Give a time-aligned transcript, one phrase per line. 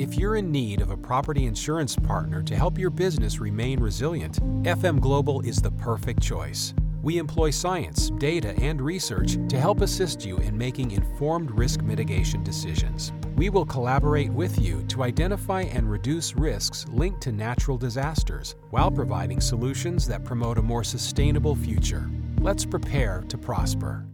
[0.00, 4.42] If you're in need of a property insurance partner to help your business remain resilient,
[4.62, 6.72] FM Global is the perfect choice.
[7.02, 12.42] We employ science, data, and research to help assist you in making informed risk mitigation
[12.42, 13.12] decisions.
[13.36, 18.90] We will collaborate with you to identify and reduce risks linked to natural disasters while
[18.90, 22.10] providing solutions that promote a more sustainable future.
[22.38, 24.06] Let's prepare to prosper.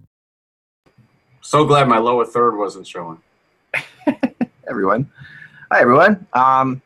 [1.43, 3.19] So glad my lower third wasn't showing.
[4.69, 5.11] everyone.
[5.71, 6.27] Hi, everyone.
[6.33, 6.81] Um,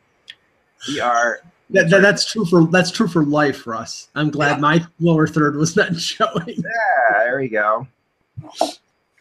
[0.89, 1.41] we are.
[1.71, 4.09] That, that, that's true for that's true for life, Russ.
[4.15, 4.61] I'm glad Yeah.
[4.61, 6.49] my lower third was not showing.
[6.49, 7.87] Yeah, there we go.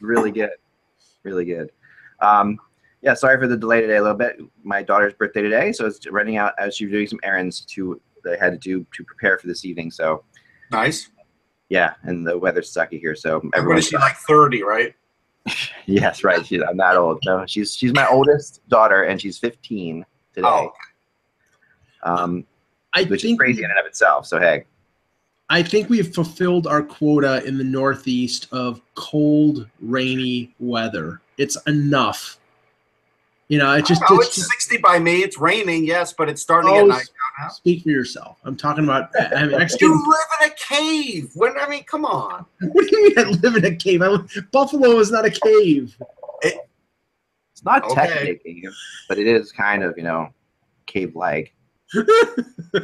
[0.01, 0.51] Really good.
[1.23, 1.71] Really good.
[2.21, 2.57] Um,
[3.01, 4.39] yeah, sorry for the delay today a little bit.
[4.63, 8.39] My daughter's birthday today, so it's running out as she's doing some errands to that
[8.41, 9.91] I had to do to prepare for this evening.
[9.91, 10.23] So
[10.71, 11.09] Nice.
[11.69, 13.77] yeah, and the weather's sucky here, so What everyone.
[13.77, 14.93] is she like 30, right?
[15.85, 16.45] Yes, right.
[16.45, 17.19] She's, I'm that old.
[17.25, 20.47] No, she's she's my oldest daughter, and she's 15 today.
[20.47, 20.71] Oh,
[22.03, 22.45] Um,
[22.93, 24.25] I which is think crazy in and of itself.
[24.27, 24.65] So hey,
[25.49, 31.21] I think we've fulfilled our quota in the Northeast of cold, rainy weather.
[31.37, 32.37] It's enough.
[33.49, 35.23] You know, it just, oh, it's it's just 60 by me.
[35.23, 37.09] It's raining, yes, but it's starting Oh, at night.
[37.41, 37.49] now.
[37.49, 38.37] speak for yourself.
[38.43, 39.09] I'm talking about.
[39.35, 41.31] I mean, actually, You live in a cave.
[41.33, 42.45] When I mean, come on.
[42.61, 44.03] what do you mean I live in a cave?
[44.03, 44.17] I,
[44.51, 45.97] Buffalo is not a cave.
[46.43, 47.95] it's not Okay.
[47.95, 48.75] technically a cave,
[49.07, 50.29] but it is kind of you know
[50.85, 51.53] cave-like.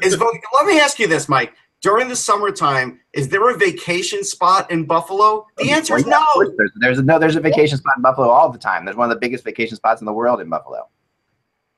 [0.02, 1.54] Is let me ask you this, Mike.
[1.86, 5.46] During the summertime, is there a vacation spot in Buffalo?
[5.58, 6.56] The oh, answer is Well, yeah, of no.
[6.58, 8.86] There's, there's a, no, there's a vacation spot in Buffalo all the time.
[8.86, 10.90] There's one of the biggest vacation spots in the world in Buffalo.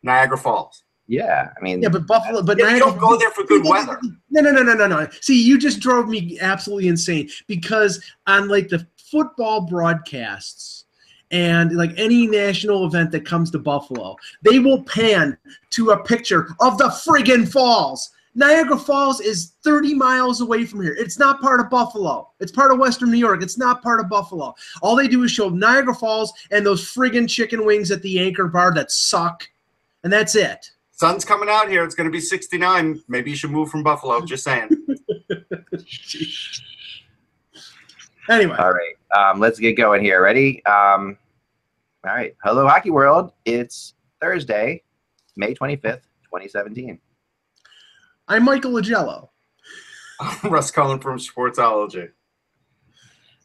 [0.03, 0.85] Niagara Falls.
[1.07, 3.65] Yeah, I mean, Yeah, but Buffalo, but Yeah, you Niagara- don't go there for good
[3.65, 3.99] weather.
[4.29, 5.09] No, no, no, no, no, no.
[5.19, 10.85] See, you just drove me absolutely insane because on like the football broadcasts
[11.31, 15.37] and like any national event that comes to Buffalo, they will pan
[15.71, 18.11] to a picture of the friggin' falls.
[18.37, 20.93] Niagara Falls is 30 miles away from here.
[20.93, 22.29] It's not part of Buffalo.
[22.39, 23.41] It's part of Western New York.
[23.41, 24.53] It's not part of Buffalo.
[24.83, 28.47] All they do is show Niagara Falls and those friggin' chicken wings at the Anchor
[28.47, 29.49] Bar that suck.
[30.03, 30.69] And that's it.
[30.91, 31.83] Sun's coming out here.
[31.83, 33.01] It's going to be 69.
[33.07, 34.21] Maybe you should move from Buffalo.
[34.23, 34.69] Just saying.
[38.29, 38.57] Anyway.
[38.59, 40.21] all right, um, let's get going here.
[40.21, 40.61] Ready?
[40.65, 41.17] Um,
[42.05, 42.35] all right.
[42.43, 43.31] Hello, Hockey World.
[43.45, 44.83] It's Thursday,
[45.37, 46.99] May 25th, 2017.
[48.27, 49.29] I'm Michael Augello.
[50.19, 52.09] I'm Russ Cohen from Sportsology.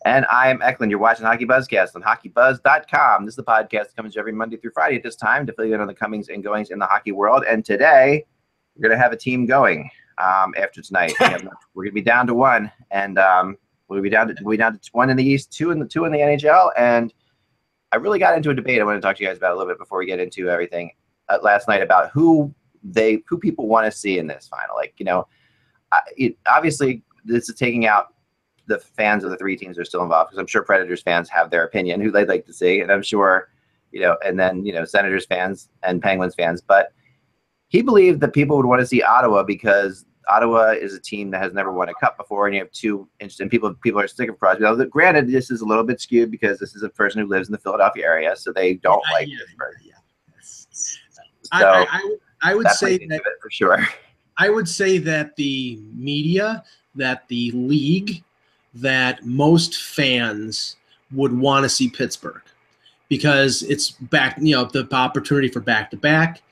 [0.05, 0.91] And I'm Eklund.
[0.91, 3.25] You're watching Hockey Buzzcast on hockeybuzz.com.
[3.25, 5.67] This is the podcast that comes every Monday through Friday at this time to fill
[5.67, 7.45] you in on the comings and goings in the hockey world.
[7.49, 8.25] And today,
[8.75, 9.89] we're going to have a team going
[10.19, 11.13] um, after tonight.
[11.21, 11.43] We have-
[11.75, 13.57] we're going to be down to one, and um,
[13.87, 15.87] we'll be down to we'll be down to one in the East, two in the
[15.87, 16.71] two in the NHL.
[16.77, 17.15] And
[17.93, 18.81] I really got into a debate.
[18.81, 20.51] I want to talk to you guys about a little bit before we get into
[20.51, 20.91] everything
[21.29, 22.53] uh, last night about who
[22.85, 24.77] they who people want to see in this final.
[24.77, 25.27] Like you know,
[25.93, 28.15] I, it, obviously this is taking out
[28.67, 31.29] the fans of the three teams that are still involved because I'm sure Predators fans
[31.29, 33.49] have their opinion who they'd like to see, and I'm sure
[33.93, 36.61] you know, and then you know Senators fans and Penguins fans.
[36.61, 36.93] But
[37.69, 41.43] he believed that people would want to see Ottawa because Ottawa is a team that
[41.43, 43.73] has never won a cup before, and you have two interesting people.
[43.83, 44.65] People are sick of Crosby.
[44.65, 47.49] Now, granted, this is a little bit skewed because this is a person who lives
[47.49, 49.77] in the Philadelphia area, so they don't like Yeah, Pittsburgh.
[49.85, 49.95] yeah.
[50.41, 50.77] So
[51.53, 53.87] I, I, I, would that say that for sure.
[54.39, 56.65] I would say that the media,
[56.95, 58.23] that the league,
[58.75, 60.77] that most fans
[61.13, 62.43] would want to see Pittsburgh
[63.09, 66.43] because it's back, you know, the opportunity for back to back,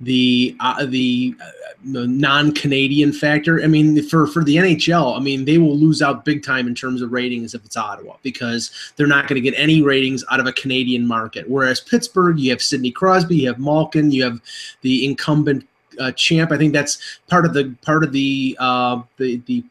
[0.00, 1.50] the uh, the, uh,
[1.84, 3.62] the non-Canadian factor.
[3.62, 6.74] I mean, for for the NHL, I mean, they will lose out big time in
[6.74, 10.40] terms of ratings if it's Ottawa because they're not going to get any ratings out
[10.40, 11.48] of a Canadian market.
[11.48, 14.40] Whereas Pittsburgh, you have Sidney Crosby, you have Malkin, you have
[14.82, 15.66] the incumbent
[15.98, 16.52] uh, champ.
[16.52, 19.64] I think that's part of the part of the uh, the the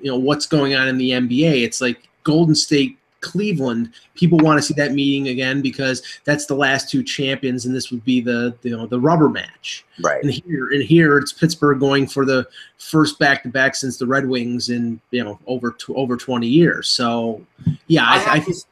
[0.00, 1.62] you know what's going on in the NBA.
[1.62, 3.92] It's like Golden State, Cleveland.
[4.14, 7.90] People want to see that meeting again because that's the last two champions, and this
[7.90, 9.84] would be the, the you know the rubber match.
[10.00, 10.22] Right.
[10.22, 12.46] And here and here it's Pittsburgh going for the
[12.78, 16.48] first back to back since the Red Wings in you know over to, over twenty
[16.48, 16.88] years.
[16.88, 17.44] So
[17.86, 18.66] yeah, I I, I, have, think this,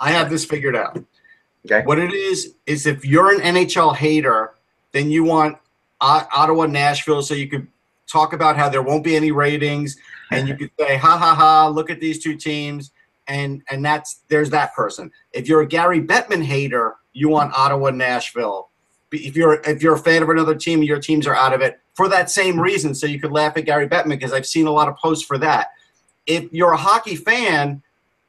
[0.00, 1.02] I have this figured out.
[1.66, 1.84] Okay.
[1.84, 4.54] What it is is if you're an NHL hater,
[4.92, 5.58] then you want
[6.00, 7.66] Ottawa, Nashville, so you could
[8.06, 9.96] talk about how there won't be any ratings,
[10.30, 11.68] and you could say, "Ha ha ha!
[11.68, 12.92] Look at these two teams,"
[13.28, 15.10] and and that's there's that person.
[15.32, 18.70] If you're a Gary Bettman hater, you want Ottawa, Nashville.
[19.12, 21.80] If you're if you're a fan of another team, your teams are out of it
[21.94, 22.94] for that same reason.
[22.94, 25.38] So you could laugh at Gary Bettman because I've seen a lot of posts for
[25.38, 25.68] that.
[26.26, 27.82] If you're a hockey fan,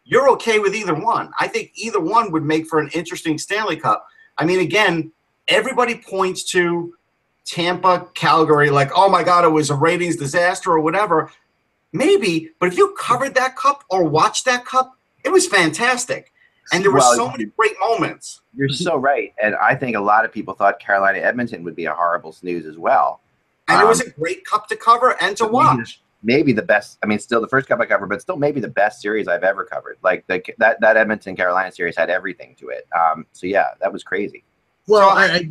[0.05, 1.31] you're okay with either one.
[1.39, 4.07] I think either one would make for an interesting Stanley Cup.
[4.37, 5.11] I mean, again,
[5.47, 6.93] everybody points to
[7.45, 11.31] Tampa, Calgary, like, oh my God, it was a ratings disaster or whatever.
[11.91, 16.31] Maybe, but if you covered that cup or watched that cup, it was fantastic.
[16.71, 18.41] And there were Well, so many great moments.
[18.55, 21.85] You're so right, and I think a lot of people thought Carolina Edmonton would be
[21.85, 23.21] a horrible snooze as well.
[23.67, 26.01] And it was Um, a great cup to cover and to watch.
[26.21, 26.97] maybe the best.
[27.01, 29.43] I mean, still the first cup I covered, but still maybe the best series I've
[29.43, 29.97] ever covered.
[30.03, 32.87] Like the, that that Edmonton Carolina series had everything to it.
[32.95, 34.43] Um, so yeah, that was crazy.
[34.87, 35.49] Well, So I, I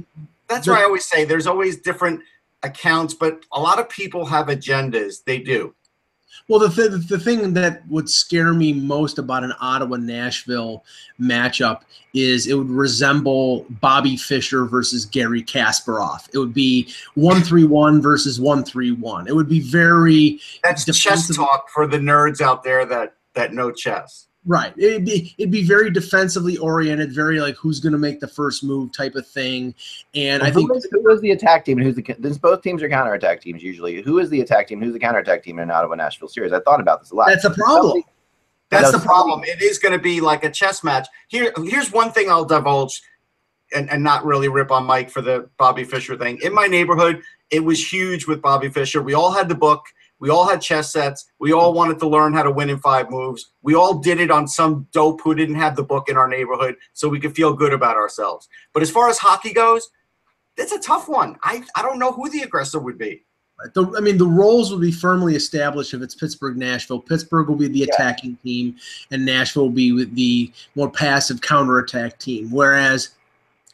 [0.48, 2.20] That's The- why I always say there's always different
[2.62, 5.24] accounts, but a lot of people have agendas.
[5.24, 5.74] They do.
[6.48, 10.84] Well, the, th- the thing that would scare me most about an Ottawa Nashville
[11.20, 11.82] matchup
[12.14, 16.28] is it would resemble Bobby Fischer versus Garry Kasparov.
[16.32, 19.28] It would be 131 versus 131.
[19.28, 23.70] It would be very That's chess talk for the nerds out there that that know
[23.70, 24.27] chess.
[24.48, 24.74] Right.
[24.76, 28.64] It'd be it'd be very defensively oriented, very like who's going to make the first
[28.64, 29.74] move type of thing.
[30.14, 32.16] And I think is, who is the attack team and who's the?
[32.20, 34.80] Since both teams are counterattack teams usually, who is the attack team?
[34.80, 36.52] Who's the counterattack team in an Ottawa Nashville series?
[36.52, 37.28] I thought about this a lot.
[37.28, 38.02] that's a problem.
[38.70, 39.44] That's No, the problem.
[39.44, 41.06] It is going to be like a chess match.
[41.28, 43.00] Here, here's one thing I'll divulge,
[43.74, 46.38] and, and not really rip on Mike for the Bobby Fischer thing.
[46.42, 49.02] In my neighborhood, it was huge with Bobby Fischer.
[49.02, 49.86] We all had the book.
[50.20, 51.30] We all had chess sets.
[51.38, 53.52] We all wanted to learn how to win in five moves.
[53.62, 56.76] We all did it on some dope who didn't have the book in our neighborhood,
[56.92, 58.48] so we could feel good about ourselves.
[58.72, 59.90] But as far as hockey goes,
[60.56, 61.36] that's a tough one.
[61.42, 63.24] I, I don't know who the aggressor would be.
[63.74, 67.00] The, I mean, the roles will be firmly established if it's Pittsburgh, Nashville.
[67.00, 68.76] Pittsburgh will be the attacking team,
[69.10, 72.50] and Nashville will be with the more passive counterattack team.
[72.52, 73.10] Whereas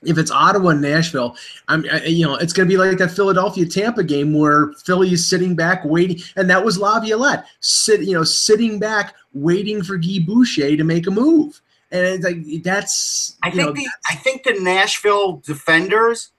[0.07, 1.37] if it's Ottawa and Nashville,
[1.69, 5.13] I'm, I, you know, it's going to be like that Philadelphia Tampa game where Philly
[5.13, 9.97] is sitting back waiting, and that was Laviolette, sit, you know, sitting back waiting for
[9.97, 11.61] Guy Boucher to make a move,
[11.91, 16.31] and it's like that's I think know, the I think the Nashville defenders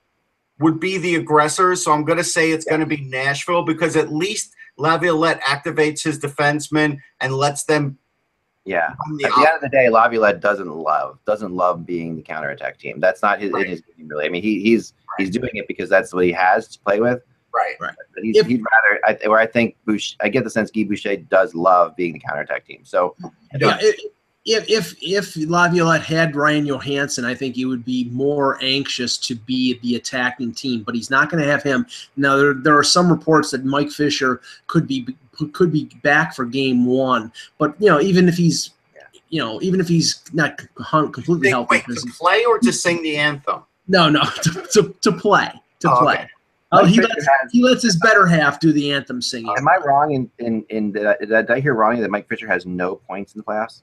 [0.58, 1.84] would be the aggressors.
[1.84, 6.02] So I'm going to say it's going to be Nashville because at least Laviolette activates
[6.02, 7.98] his defensemen and lets them.
[8.66, 8.94] Yeah.
[9.18, 12.78] the At the end of the day, Laviolette doesn't love doesn't love being the counterattack
[12.78, 13.00] team.
[13.00, 13.64] That's not his, Right.
[13.64, 14.26] in his game really.
[14.26, 17.22] I mean, he, he's he's doing it because that's what he has to play with.
[17.54, 17.76] right.
[17.80, 17.94] Right.
[18.14, 19.00] But he's, If- he'd rather.
[19.24, 22.18] I, where I think Boucher, I get the sense Guy Boucher does love being the
[22.18, 22.80] counterattack team.
[22.84, 23.14] So
[23.58, 23.94] Yeah, i-
[24.48, 29.34] if if if Laviolette had Ryan Johansen, I think he would be more anxious to
[29.34, 30.82] be the attacking team.
[30.84, 31.84] But he's not going to have him.
[32.16, 35.16] Now there, there are some reports that Mike Fisher could be
[35.52, 37.32] could be back for Game One.
[37.58, 38.70] But you know, even if he's
[39.28, 43.02] you know, even if he's not completely They, healthy, wait, to play or to sing
[43.02, 43.62] the anthem?
[43.88, 45.50] no, no, to, to, to play
[45.80, 46.14] to Oh, play.
[46.14, 46.28] okay.
[46.72, 49.52] Oh, he Fisher lets has- he lets his better half do the anthem singing.
[49.56, 52.66] am I wrong in in, in that, did I hear wrong that Mike Fisher has
[52.66, 53.82] no points in the playoffs?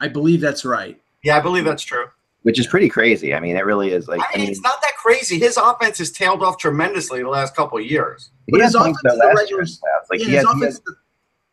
[0.00, 1.00] I believe that's right.
[1.22, 2.06] Yeah, I believe that's true.
[2.46, 3.34] Which is pretty crazy.
[3.34, 4.06] I mean, it really is.
[4.06, 5.36] Like, I mean, it's not that crazy.
[5.36, 8.30] His offense has tailed off tremendously the last couple of years.
[8.48, 10.10] but his offense in the regular- year in the playoffs.
[10.10, 10.80] Like yeah, he his had, he offense.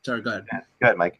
[0.03, 0.45] Sorry, go ahead.
[0.49, 1.19] had, go ahead, Mike.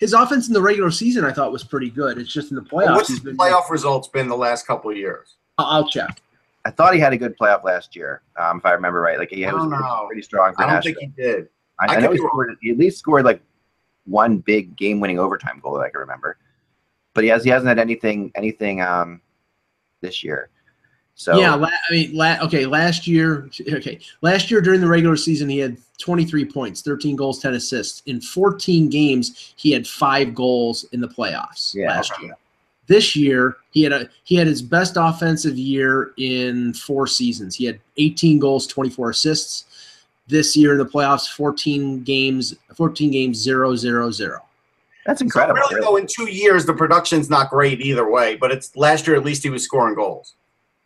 [0.00, 2.16] His offense in the regular season, I thought, was pretty good.
[2.16, 2.96] It's just in the playoffs.
[2.96, 5.36] What's he's his playoff results been the last couple of years?
[5.58, 6.22] I'll I'll check.
[6.64, 9.18] I thought he had a good playoff last year, um, if I remember right.
[9.18, 10.04] Like he I was know.
[10.06, 10.94] pretty strong for I don't Nashville.
[10.94, 11.48] think he did.
[11.78, 12.56] I, I I know he scored.
[12.62, 13.42] He at least scored like
[14.06, 16.38] one big game-winning overtime goal that I can remember.
[17.14, 19.20] But he has he hasn't had anything anything um
[20.00, 20.50] this year.
[21.16, 25.16] So yeah, la- I mean, la- okay, last year, okay, last year during the regular
[25.16, 28.02] season, he had 23 points, 13 goals, 10 assists.
[28.06, 32.36] In 14 games, he had five goals in the playoffs Yeah, last year.
[32.86, 37.54] This year, he had a he had his best offensive year in four seasons.
[37.54, 39.64] He had 18 goals, 24 assists.
[40.26, 44.40] This year in the playoffs, 14 games, 14 games, zero, zero, zero.
[45.06, 45.56] That's incredible.
[45.60, 45.84] really, really.
[45.86, 48.36] though, in two years, the production's not great either way.
[48.36, 50.34] But it's last year at least he was scoring goals.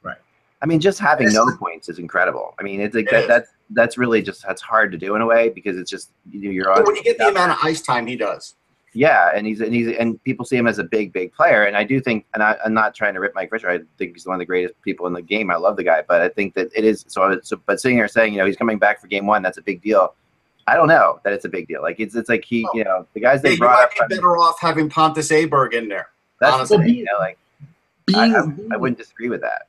[0.02, 0.16] Right.
[0.62, 1.34] I mean, just having Yes.
[1.34, 2.54] no points is incredible.
[2.58, 5.20] I mean, it's like It that, that's that's really just that's hard to do in
[5.22, 6.84] a way because it's just you- you're But on.
[6.86, 8.54] when you get the amount of ice time he does,
[8.94, 11.64] Yeah, and he's and he's and people see him as a big, big player.
[11.64, 13.68] And I do think, and I, I'm not trying to rip Mike Fisher.
[13.68, 15.50] I think he's one of the greatest people in the game.
[15.50, 17.38] I love the guy, but I think that it is so.
[17.42, 19.62] so but sitting here saying, you know, he's coming back for game one, that's a
[19.62, 20.14] big deal.
[20.68, 21.82] I don't know that it's a big deal.
[21.82, 24.08] Like it's it's like he, you know, the guys yeah, they you brought might up.
[24.08, 26.08] be better off having Pontus Aberg in there.
[26.40, 26.76] That's honestly.
[26.78, 27.64] the thing, you know, like I,
[28.06, 28.36] Being,
[28.70, 29.66] I, I wouldn't disagree with that.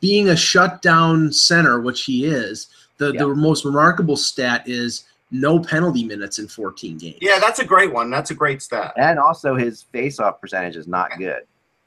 [0.00, 6.04] being a shutdown center, which he is, the, the most remarkable stat is no penalty
[6.04, 7.18] minutes in 14 games.
[7.20, 8.10] Yeah, that's a great one.
[8.10, 8.92] That's a great stat.
[8.96, 11.42] and also his face-off percentage is not good.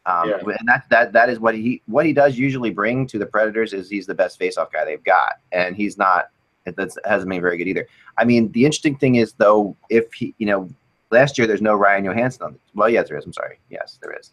[0.06, 0.38] Um, Yeah.
[0.60, 3.72] and that that that is what he what he does usually bring to the Predators
[3.74, 6.30] is he's the best face-off guy they've got, and he's not.
[6.66, 7.88] That hasn't been very good either.
[8.18, 10.70] I mean, the interesting thing is though, if he, you know,
[11.12, 12.54] last year there's no Ryan Johansen on.
[12.54, 13.26] The, well, yes, there is.
[13.26, 13.60] I'm sorry.
[13.70, 14.32] Yes, there is.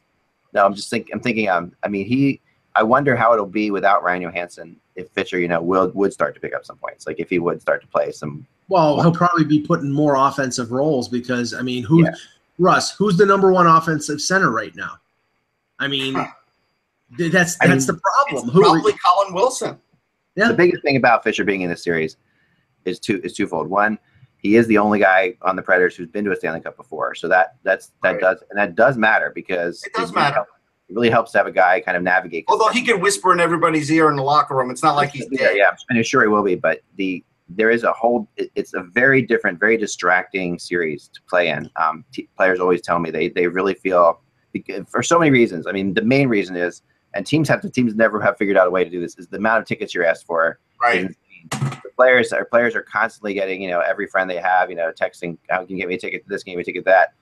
[0.53, 1.13] No, I'm just thinking.
[1.15, 1.49] I'm thinking.
[1.49, 2.41] Um, I mean, he
[2.77, 6.35] I wonder how it'll be without Ryan Johansen if Fisher, you know, will would start
[6.35, 7.07] to pick up some points.
[7.07, 8.47] Like if he would start to play some.
[8.69, 12.13] Well, he'll probably be put in more offensive roles because I mean, who, Yeah.
[12.59, 12.93] Russ?
[12.93, 14.99] Who's the number one offensive center right now?
[15.79, 16.15] I mean,
[17.19, 18.45] th- that's I that's mean, the problem.
[18.47, 18.63] It's Who?
[18.63, 19.79] probably Colin Wilson.
[20.37, 20.49] Yeah.
[20.49, 22.17] The biggest thing about Fisher being in this series
[22.85, 23.69] is two is twofold.
[23.69, 23.99] One,
[24.39, 27.15] he is the only guy on the Predators who's been to a Stanley Cup before,
[27.15, 28.21] so that that's that Right.
[28.21, 30.35] does and that does matter because It does really matter.
[30.37, 30.49] help-
[30.89, 32.45] It really helps to have a guy kind of navigate.
[32.49, 35.27] Although he can whisper in everybody's ear in the locker room, it's not like he's
[35.31, 35.57] yeah, dead.
[35.57, 38.29] yeah, I'm sure he will be, but the there is a whole.
[38.37, 41.69] It, it's a very different, very distracting series to play in.
[41.77, 44.21] Um, t- players always tell me they they really feel
[44.53, 45.67] because- for so many reasons.
[45.67, 46.83] I mean, the main reason is,
[47.15, 49.27] and teams have to teams never have figured out a way to do this is
[49.29, 50.59] the amount of tickets you're asked for.
[50.81, 51.09] Right.
[51.51, 54.93] The players our players are constantly getting you know every friend they have you know
[54.93, 56.43] texting how can you get me a ticket to this?
[56.43, 57.15] Can you get me a ticket to that?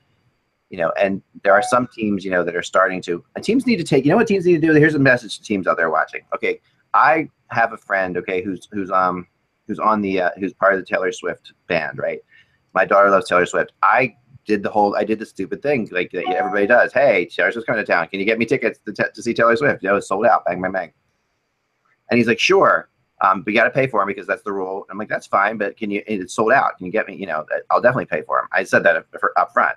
[0.71, 3.67] You know and there are some teams you know that are starting to and teams
[3.67, 4.73] need to take you know what teams need to do?
[4.75, 6.23] Here's a message to teams out there watching.
[6.35, 6.61] Okay
[6.95, 9.27] I have a friend okay who's who's um
[9.67, 12.21] who's on the uh, who's part of the Taylor Swift band right?
[12.75, 13.73] My daughter loves Taylor Swift.
[13.83, 14.15] I
[14.49, 17.67] did the whole I did the stupid thing like that everybody does hey Taylor Swift's
[17.67, 19.89] coming to town can you get me tickets to, t- to see Taylor Swift you
[19.89, 20.93] know it's sold out bang bang bang
[22.11, 22.89] and he's like sure
[23.21, 24.87] um, but you got to pay for them because that's the rule.
[24.89, 26.05] I'm like, that's fine, but can you?
[26.07, 26.77] It's sold out.
[26.77, 27.17] Can you get me?
[27.17, 28.49] You know, I'll definitely pay for them.
[28.53, 29.77] I said that up, up front,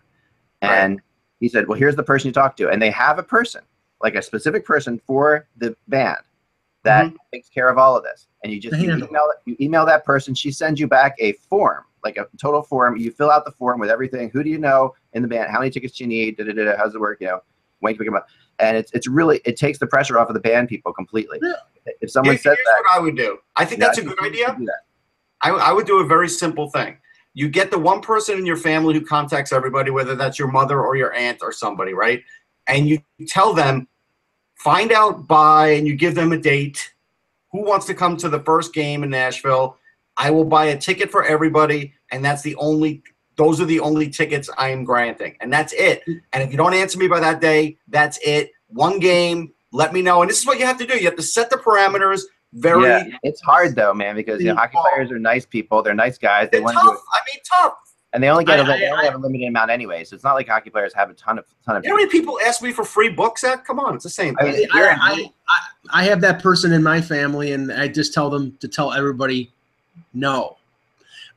[0.61, 1.01] and
[1.39, 3.61] he said, well, here's the person you talk to, and they have a person,
[3.99, 6.19] like a specific person for the band
[6.83, 7.15] that mm-hmm.
[7.33, 10.33] takes care of all of this, and you just you email you email that person.
[10.33, 12.97] She sends you back a form, like a total form.
[12.97, 14.29] You fill out the form with everything.
[14.31, 15.51] Who do you know in the band?
[15.51, 16.37] How many tickets do you need?
[16.37, 17.19] Da, da, da, da, how's it work?
[17.21, 17.39] You know,
[17.79, 18.27] when can we come up?
[18.59, 21.39] And it's it's really it takes the pressure off of the band people completely.
[21.41, 21.53] Yeah.
[22.01, 23.37] If someone Here- says here's that, what I would do.
[23.55, 24.47] I think that's a good idea.
[24.47, 24.81] can do that.
[25.41, 26.97] I, I would do a very simple thing.
[27.33, 30.81] You get the one person in your family who contacts everybody, whether that's your mother
[30.81, 32.21] or your aunt or somebody, right?
[32.67, 33.87] And you tell them,
[34.63, 36.93] find out by, and you give them a date.
[37.51, 39.77] Who wants to come to the first game in Nashville?
[40.17, 43.03] I will buy a ticket for everybody, and that's the only.
[43.37, 46.03] Those are the only tickets I am granting, and that's it.
[46.05, 48.51] And if you don't answer me by that day, that's it.
[48.67, 49.53] One game.
[49.73, 50.21] Let me know.
[50.21, 50.97] And this is what you have to do.
[50.97, 52.83] You have to set the parameters very.
[52.83, 55.81] yeah, it's hard though, man, because you know hockey players are nice people.
[55.81, 56.49] They're nice guys.
[56.51, 56.83] They want tough.
[56.83, 57.77] to, do it, I mean, tough.
[58.13, 60.03] And they only get a, I- they I- only have a limited amount anyway.
[60.03, 61.83] So it's not like hockey players have a ton of ton of.
[61.83, 63.43] You know how many people ask me for free books?
[63.43, 64.53] At come on, it's the same I thing.
[64.53, 68.29] mean, I, I, I, I have that person in my family, and I just tell
[68.29, 69.51] them to tell everybody
[70.13, 70.57] no.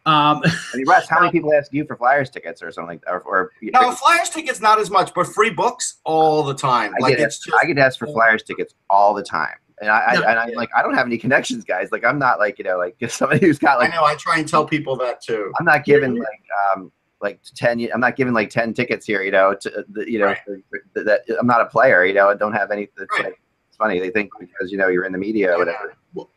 [0.06, 3.04] Um, I mean, Russ, how many people ask you for Flyers tickets or something like
[3.06, 3.10] that?
[3.12, 6.92] Or, or no, Flyers tickets not as much, but free books all the time.
[6.98, 9.56] I like get it's asked, just I get asked for Flyers tickets all the time,
[9.80, 11.90] and I, I and I'm like, I don't have any connections, guys.
[11.92, 13.92] Like, I'm not like you know, like somebody who's got like.
[13.92, 14.04] I know.
[14.04, 15.52] I try and tell people that too.
[15.58, 16.42] I'm not giving like
[16.74, 17.86] um like ten.
[17.92, 19.22] I'm not giving like ten tickets here.
[19.22, 20.38] You know, to the, you know Right.
[20.46, 20.60] for-
[20.94, 22.04] for- that I'm not a player.
[22.04, 22.82] You know, and don't have any.
[22.82, 23.24] It's, Right.
[23.24, 25.94] like, it's funny they think because you know you're in the media or whatever.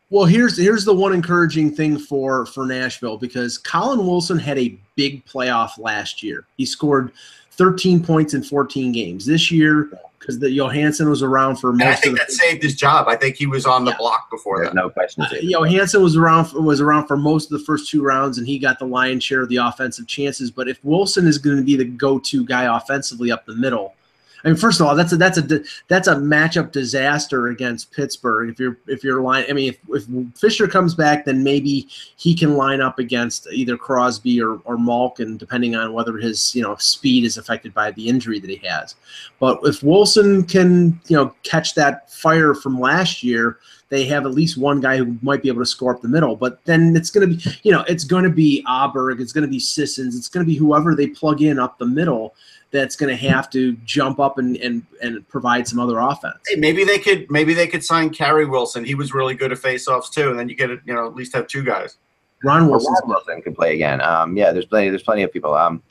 [0.10, 4.76] well, here's here's the one encouraging thing for for Nashville because Colin Wilson had a
[4.96, 6.48] big playoff last year.
[6.58, 7.12] He scored
[7.58, 9.26] 13 points in 14 games.
[9.26, 12.32] This year, because the Johansen was around for And I most of think the that
[12.32, 13.08] saved his job.
[13.08, 14.76] I think he was on the block before There's that.
[14.76, 15.24] no question.
[15.24, 18.60] Uh, Johansen was around was around for most of the first two rounds, and he
[18.60, 20.52] got the lion's share of the offensive chances.
[20.52, 23.96] But if Wilson is going to be the go-to guy offensively up the middle,
[24.44, 28.50] I mean, first of all, that's a that's a that's a matchup disaster against Pittsburgh.
[28.50, 32.36] If you're if you're line, I mean, if, if Fisher comes back, then maybe he
[32.36, 36.76] can line up against either Crosby or or Malkin, depending on whether his you know
[36.76, 38.96] speed is affected by the injury that he has.
[39.40, 43.58] But if Wilson can you know catch that fire from last year,
[43.90, 46.36] they have at least one guy who might be able to score up the middle.
[46.36, 49.46] But then it's going to be, you know, it's going to be Aberg, it's going
[49.46, 52.36] to be Sissons, it's going to be whoever they plug in up the middle
[52.72, 56.38] that's going to have to jump up and, and and provide some other offense.
[56.48, 58.84] Hey, maybe they could maybe they could sign Carey Wilson.
[58.84, 60.82] He was really good at faceoffs too, and then you get it.
[60.86, 61.98] You know, at least have two guys.
[62.44, 64.02] Ron Or Ron Wilson can play again.
[64.02, 64.90] Um, yeah, there's plenty.
[64.90, 65.56] There's plenty of people.
[65.56, 65.82] Um,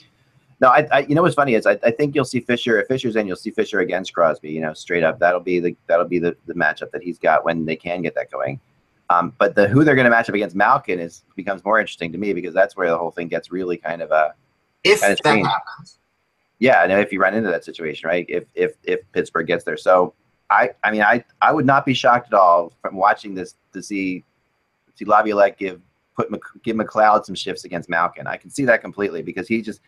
[0.60, 2.80] no, I, I you know what's funny is I, I think you'll see Fisher.
[2.80, 4.50] If Fisher's in, you'll see Fisher against Crosby.
[4.50, 5.18] You know, straight up.
[5.18, 8.14] That'll be the that'll be the, the matchup that he's got when they can get
[8.14, 8.60] that going.
[9.08, 12.10] Um, but the who they're going to match up against Malkin is becomes more interesting
[12.12, 14.34] to me because that's where the whole thing gets really kind of a
[14.84, 15.46] If Kinda that strange.
[15.46, 15.98] happens,
[16.58, 16.80] yeah.
[16.80, 18.26] I know if you run into that situation, right?
[18.28, 20.14] If if if Pittsburgh gets there, so
[20.50, 23.82] I I mean I I would not be shocked at all from watching this to
[23.82, 24.24] see
[24.94, 25.80] see Laviolette give
[26.16, 26.30] put
[26.62, 28.26] give McLeod some shifts against Malkin.
[28.26, 29.80] I can see that completely because he just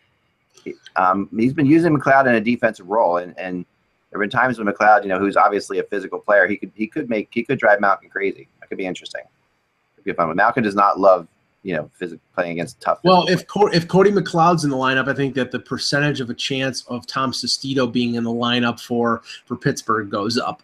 [0.97, 3.65] um, he's been using McLeod in a defensive role, and and
[4.11, 6.73] there have been times when McLeod, you know, who's obviously a physical player, he could
[6.75, 8.49] he could make he could drive Malkin crazy.
[8.61, 9.23] That could be interesting.
[9.23, 10.29] It could be fun.
[10.29, 11.29] But Malkin does not love
[11.63, 13.01] you know physical playing against tough.
[13.05, 16.31] Well, if Co- if Cody McLeod's in the lineup, I think that the percentage of
[16.31, 20.63] a chance of Tom Sestito being in the lineup for for Pittsburgh goes up.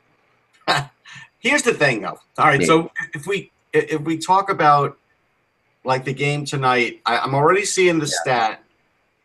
[1.39, 2.19] Here's the thing, though.
[2.39, 4.97] All right, so if we if we talk about
[5.85, 8.63] like the game tonight, I, I'm already seeing the stat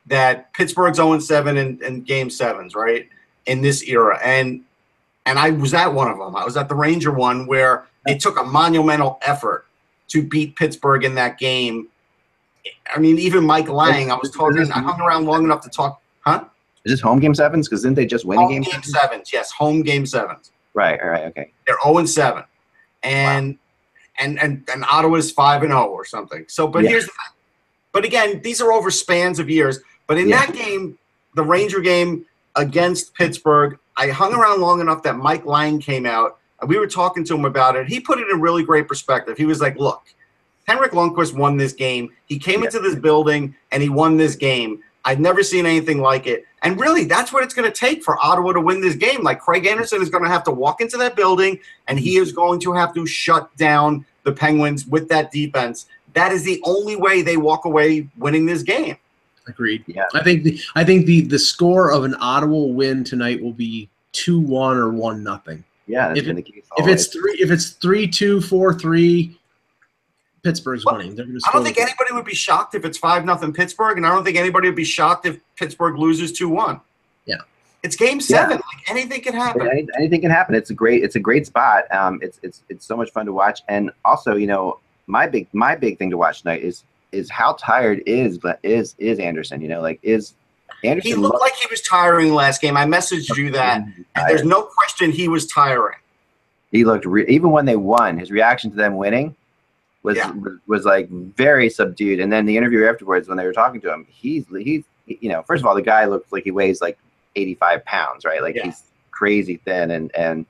[0.07, 3.07] that Pittsburgh's 0 7 in, in game sevens, right?
[3.45, 4.19] In this era.
[4.23, 4.63] And
[5.25, 6.35] and I was at one of them.
[6.35, 9.67] I was at the Ranger one where it took a monumental effort
[10.09, 11.87] to beat Pittsburgh in that game.
[12.93, 16.01] I mean, even Mike Lange, I was talking, I hung around long enough to talk,
[16.21, 16.43] huh?
[16.85, 17.67] Is this home game sevens?
[17.67, 18.61] Because didn't they just win a Home game?
[18.63, 20.51] game sevens, yes, home game sevens.
[20.73, 20.99] Right.
[21.01, 21.25] All right.
[21.25, 21.51] Okay.
[21.67, 22.43] They're 0 and 7.
[23.03, 23.57] And
[24.19, 26.45] and and and Ottawa's 5 and 0 or something.
[26.47, 26.89] So but Yeah.
[26.91, 27.35] here's the thing.
[27.91, 29.79] But again, these are over spans of years.
[30.07, 30.45] But in Yeah.
[30.45, 30.97] that game,
[31.35, 32.25] the Ranger game
[32.55, 36.38] against Pittsburgh, I hung around long enough that Mike Lange came out.
[36.61, 37.87] And We were talking to him about it.
[37.87, 39.37] He put it in really great perspective.
[39.37, 40.03] He was like, "Look,
[40.67, 42.09] Henrik Lundqvist won this game.
[42.27, 42.67] He came Yeah.
[42.67, 44.79] into this building and he won this game.
[45.05, 46.45] I've never seen anything like it.
[46.61, 49.23] And really, that's what it's going to take for Ottawa to win this game.
[49.23, 52.31] Like Craig Anderson is going to have to walk into that building and he is
[52.33, 55.87] going to have to shut down the Penguins with that defense.
[56.13, 58.97] That is the only way they walk away winning this game.
[59.47, 59.83] Agreed.
[59.87, 60.05] Yeah.
[60.13, 63.89] I think the I think the the score of an Ottawa win tonight will be
[64.11, 65.63] two one or one nothing.
[65.89, 66.07] Yeah.
[66.09, 66.63] That's If been it- the case.
[66.77, 69.37] If it's three if it's three two four three,
[70.43, 71.15] Pittsburgh's Well, winning.
[71.15, 73.97] They're gonna I don't think the- anybody would be shocked if it's five nothing Pittsburgh,
[73.97, 76.79] and I don't think anybody would be shocked if Pittsburgh loses two one.
[77.25, 77.37] Yeah.
[77.83, 78.57] It's game seven.
[78.57, 79.63] Like anything can happen.
[79.69, 80.55] Any- anything can happen.
[80.55, 81.03] It's a great.
[81.03, 81.83] It's a great spot.
[81.93, 83.61] Um, it's it's it's so much fun to watch.
[83.67, 87.53] And also, you know, my big my big thing to watch tonight is is how
[87.53, 89.59] tired is but is is Anderson.
[89.61, 90.33] You know, like is
[90.83, 92.77] Anderson He looked like he was tiring last game.
[92.77, 93.83] I messaged you that.
[94.27, 95.97] There's no question he was tiring.
[96.71, 98.17] he looked re- even when they won.
[98.17, 99.35] His reaction to them winning
[100.03, 100.31] was Yeah.
[100.67, 102.19] was, like very subdued.
[102.19, 105.41] And then the interview afterwards, when they were talking to him, he's he's you know,
[105.43, 106.97] first of all, the guy looks like he weighs like
[107.35, 108.41] 85 pounds, right?
[108.41, 108.65] Like Yeah.
[108.65, 110.45] he's crazy thin and and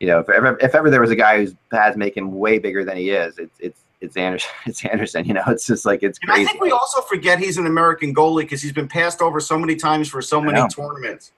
[0.00, 2.58] you know, if ever if ever there was a guy who's has make him way
[2.58, 4.50] bigger than he is, it's it's it's Anderson.
[4.66, 5.24] It's Anderson.
[5.24, 8.14] You know, it's just like it's And I think we also forget he's an American
[8.14, 11.32] goalie because he's been passed over so many times for so many tournaments.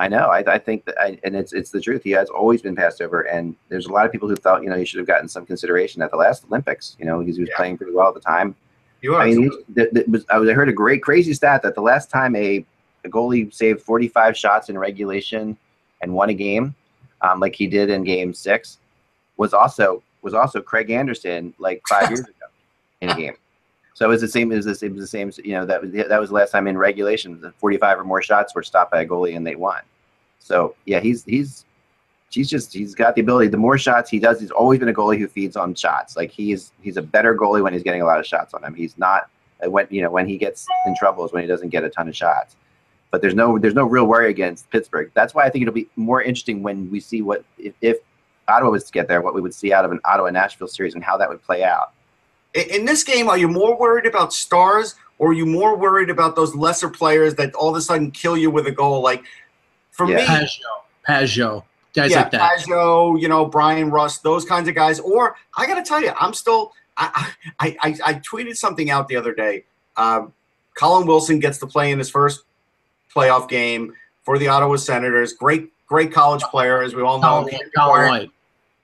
[0.00, 0.28] I know.
[0.28, 2.04] I, I think that, I, and it's it's the truth.
[2.04, 4.70] He has always been passed over, and there's a lot of people who thought you
[4.70, 6.96] know he should have gotten some consideration at the last Olympics.
[7.00, 7.56] You know, because he was Yeah.
[7.56, 8.54] playing pretty well at the time.
[9.02, 9.26] You I are.
[9.26, 12.10] mean, he- that, that I was I heard a great crazy stat that the last
[12.10, 12.64] time a,
[13.04, 15.56] a goalie saved 45 shots in regulation
[16.00, 16.74] and won a game,
[17.22, 18.78] um, like he did in Game Six,
[19.36, 22.46] was also was also Craig Anderson like five years ago
[23.00, 23.34] in a game.
[23.94, 24.52] So it was the same.
[24.52, 24.92] It was the same.
[24.92, 25.32] It was the same.
[25.44, 27.40] You know that was that was the last time in regulation.
[27.40, 29.82] The 45 or more shots were stopped by a goalie and they won.
[30.38, 31.64] So yeah, he's he's
[32.30, 33.48] he's just he's got the ability.
[33.48, 36.16] The more shots he does, he's always been a goalie who feeds on shots.
[36.16, 38.74] Like he's he's a better goalie when he's getting a lot of shots on him.
[38.74, 39.28] He's not
[39.64, 41.90] uh, when you know when he gets in trouble is when he doesn't get a
[41.90, 42.56] ton of shots.
[43.10, 45.10] But there's no there's no real worry against Pittsburgh.
[45.14, 47.96] That's why I think it'll be more interesting when we see what if, if
[48.48, 50.94] Ottawa was to get there, what we would see out of an Ottawa Nashville series
[50.94, 51.92] and how that would play out.
[52.54, 56.10] In in this game, are you more worried about stars or are you more worried
[56.10, 59.02] about those lesser players that all of a sudden kill you with a goal?
[59.02, 59.24] Like
[59.90, 60.16] for Yeah.
[60.16, 62.58] me, Pageau, Pageau, guys yeah, like that.
[62.58, 65.00] Pageau, you know, Bryan Rust, those kinds of guys.
[65.00, 66.72] Or I got to tell you, I'm still.
[67.00, 69.64] I, I, I, I tweeted something out the other day.
[69.96, 70.32] Um,
[70.74, 72.42] Colin Wilson gets to play in his first
[73.14, 75.32] playoff game for the Ottawa Senators.
[75.32, 77.46] Great, great college player, as we all know.
[77.48, 78.30] Colin, Colin White.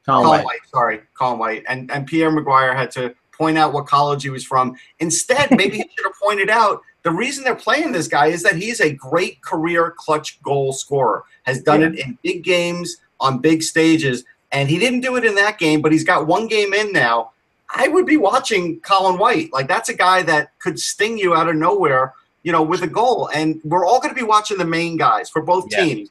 [0.07, 0.45] Colin Colin White.
[0.45, 4.31] White, sorry, Colin White, and and Pierre McGuire had to point out what college he
[4.31, 4.77] was from.
[5.01, 8.57] Instead, maybe he should have pointed out the reason they're playing this guy is that
[8.57, 11.25] he's a great career clutch goal scorer.
[11.45, 11.89] Has done Yeah.
[11.89, 15.81] it in big games on big stages, and he didn't do it in that game,
[15.83, 17.31] but he's got one game in now.
[17.75, 19.53] I would be watching Colin White.
[19.53, 22.13] Like that's a guy that could sting you out of nowhere,
[22.45, 23.31] you know, with a goal.
[23.35, 25.85] And we're all going to be watching the main guys for both Yeah.
[25.85, 26.11] teams.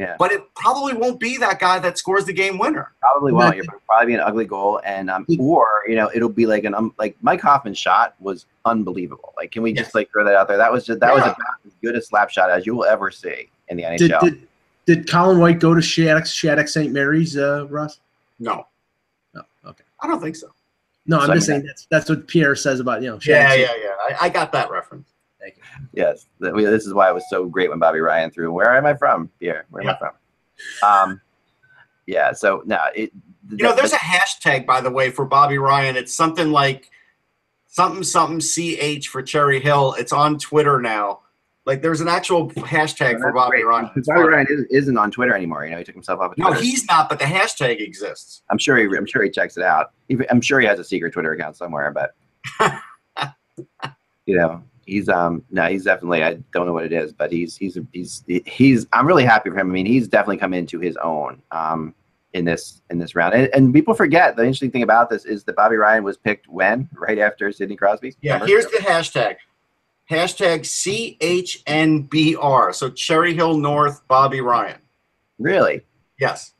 [0.00, 2.90] Yeah, But it probably won't be that guy that scores the game winner.
[3.00, 3.44] probably won't.
[3.44, 3.56] Right.
[3.56, 6.74] You're probably be an ugly goal, and um, or you know it'll be like an
[6.74, 9.34] um, like Mike Hoffman's shot was unbelievable.
[9.36, 10.56] Like, can we just like throw that out there?
[10.56, 11.36] That was just that was about
[11.66, 14.20] as good a slap shot as you will ever see in the NHL.
[14.22, 14.48] did
[14.86, 16.90] did Colin White go to Shattuck Shattuck St.
[16.94, 18.00] Mary's, uh, Russ?
[18.38, 18.66] No,
[19.34, 19.42] No.
[19.66, 19.84] Okay.
[20.00, 20.48] I don't think so.
[21.04, 23.18] No, I'm So, I just mean, saying that's that's what Pierre says about you know.
[23.22, 23.80] Yeah, Shattuck yeah, St.
[23.84, 24.16] yeah.
[24.18, 25.09] I, I got that reference.
[25.92, 28.52] Yes, this is why it was so great when Bobby Ryan threw.
[28.52, 29.30] Where am I from?
[29.38, 30.12] Pierre, where am I from?
[30.82, 31.20] Um,
[32.06, 32.32] yeah.
[32.32, 33.12] So now it.
[33.50, 35.96] You know, there's a hashtag, by the way, for Bobby Ryan.
[35.96, 36.90] It's something like
[37.66, 39.94] something something ch for Cherry Hill.
[39.98, 41.20] It's on Twitter now.
[41.66, 43.66] Like there's an actual hashtag for Bobby great.
[43.66, 43.90] Ryan.
[43.94, 45.64] Because Bobby Ryan is, isn't on Twitter anymore.
[45.64, 48.42] You know, he took himself off of No, he's not, but the hashtag exists.
[48.50, 48.84] I'm sure he.
[48.96, 49.92] I'm sure he checks it out.
[50.30, 52.14] I'm sure he has a secret Twitter account somewhere, but
[54.26, 56.22] you know, he's um no, he's definitely.
[56.22, 58.86] I don't know what it is, but he's he's he's he's.
[58.92, 59.70] I'm really happy for him.
[59.70, 61.40] I mean, he's definitely come into his own.
[61.50, 61.94] Um,
[62.32, 63.34] in this in this round.
[63.34, 66.46] And, and people forget the interesting thing about this is that Bobby Ryan was picked
[66.48, 68.14] when right after Sidney Crosby.
[68.20, 68.46] Yeah, Remember?
[68.46, 69.36] here's the hashtag.
[70.08, 70.60] Hashtag
[71.64, 72.74] CHNBR.
[72.74, 74.78] So Cherry Hill North, Bobby Ryan.
[75.38, 75.82] really
[76.20, 76.52] Yes,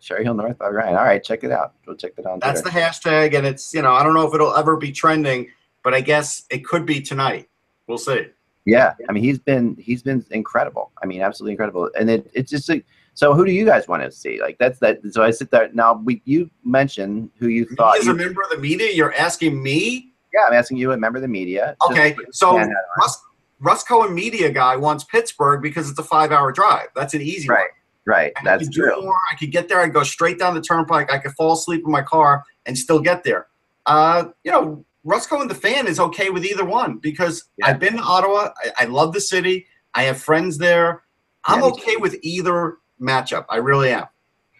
[0.00, 0.96] Cherry Hill North Bobby Ryan.
[0.96, 1.74] All right, check it out.
[1.86, 2.34] We'll check that out.
[2.34, 3.34] on that's the hashtag.
[3.36, 5.48] And it's, you know, I don't know if it'll ever be trending,
[5.82, 7.48] but I guess it could be tonight.
[7.88, 8.26] We'll see.
[8.66, 8.94] yeah.
[9.08, 10.92] I mean, he's been he's been incredible.
[11.02, 11.90] I mean, absolutely incredible.
[11.98, 13.34] And it it's just like so.
[13.34, 14.40] Who do you guys want to see?
[14.40, 15.00] Like that's that.
[15.10, 15.94] So I sit there now.
[16.04, 17.98] We you mentioned who you Me thought.
[17.98, 20.12] as You, a member of the media, you're asking me?
[20.34, 21.74] yeah, I'm asking you, a member of the media.
[21.90, 23.00] Okay, so hand hat on.
[23.02, 23.22] Russ,
[23.60, 26.88] Russ Cohen media guy wants Pittsburgh because it's a five hour drive.
[26.94, 27.60] That's an easy Right.
[27.60, 28.14] one.
[28.16, 29.00] right, And I that's true.
[29.02, 29.16] more.
[29.32, 29.80] I could get there.
[29.80, 31.10] I'd go straight down the turnpike.
[31.10, 33.46] I could fall asleep in my car and still get there.
[33.86, 37.68] Uh, you know, Russ and the fan, is okay with either one because Yeah.
[37.68, 38.50] I've been to Ottawa.
[38.64, 39.66] I, I love the city.
[39.94, 41.02] I have friends there.
[41.46, 43.46] I'm Yeah, okay with either matchup.
[43.48, 44.04] I really am.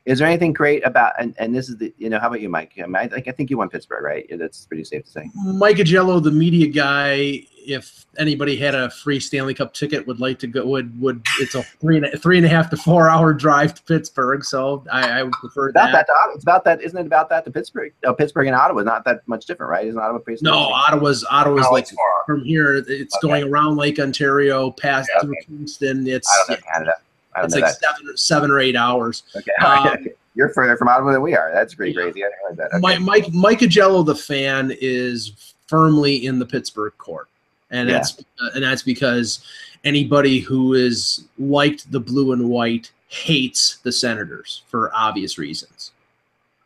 [0.07, 2.49] Is there anything great about and, and this is the you know how about you,
[2.49, 2.73] Mike?
[2.83, 4.25] I, mean, I think I think you won Pittsburgh, right?
[4.31, 5.31] Yeah, that's pretty safe to say.
[5.35, 10.39] Mike Augello, the media guy, if anybody had a free Stanley Cup ticket, would like
[10.41, 10.65] to go.
[10.67, 13.75] Would would it's a three and a, three and a half to four hour drive
[13.75, 16.07] to Pittsburgh, so I, I would prefer About that.
[16.07, 17.07] that, to it's about that, isn't it?
[17.07, 17.93] About that to Pittsburgh.
[18.05, 19.87] Oh, Pittsburgh and Ottawa is not that much different, right?
[19.87, 20.41] Isn't Ottawa pretty?
[20.43, 21.97] No, Ottawa's Ottawa's No, like far.
[22.27, 22.77] from here.
[22.89, 23.29] It's Okay.
[23.29, 26.07] going around Lake Ontario, past Yeah, through Kingston.
[26.09, 26.93] It's I don't know Canada.
[27.35, 27.97] I don't it's know like that.
[27.99, 29.23] seven seven or eight hours.
[29.37, 30.13] Okay, um, okay.
[30.35, 31.53] you're further from Ottawa than we are.
[31.53, 32.03] That's pretty Yeah.
[32.05, 32.25] crazy.
[32.25, 32.77] I didn't realize that.
[32.77, 32.81] Okay.
[32.81, 37.29] Mike Mike Mike Augello, the fan, is firmly in the Pittsburgh court,
[37.71, 37.97] and Yeah.
[37.97, 39.41] that's uh, and that's because
[39.85, 45.93] anybody who is liked the blue and white hates the Senators for obvious reasons.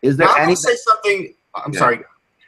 [0.02, 1.34] Is there Now, I'm going to say something.
[1.54, 1.78] I'm Yeah.
[1.78, 2.00] sorry.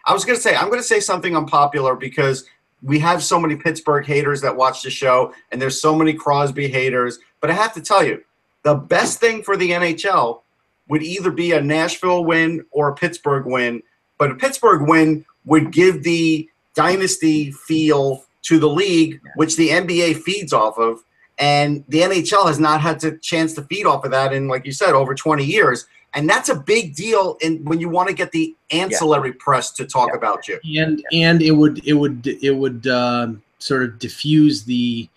[0.07, 2.45] I was going to say I'm going to say something unpopular because
[2.83, 6.69] we have so many Pittsburgh haters that watch the show, and there's so many Crosby
[6.69, 7.19] haters.
[7.41, 8.23] But I have to tell you,
[8.63, 10.43] the best thing for the NHL
[10.89, 13.83] would either be a Nashville win or a Pittsburgh win.
[14.19, 20.19] But a Pittsburgh win would give the dynasty feel to the league, which the NBA
[20.23, 21.05] feeds off of.
[21.39, 24.65] And the NHL has not had a chance to feed off of that in, like
[24.65, 25.87] you said, over 20 years.
[26.15, 29.85] And that's a big deal in when you want to get the ancillary press to
[29.85, 30.17] talk Yeah.
[30.19, 30.61] about you.
[30.79, 35.09] and and it would it would it would um, sort of diffuse the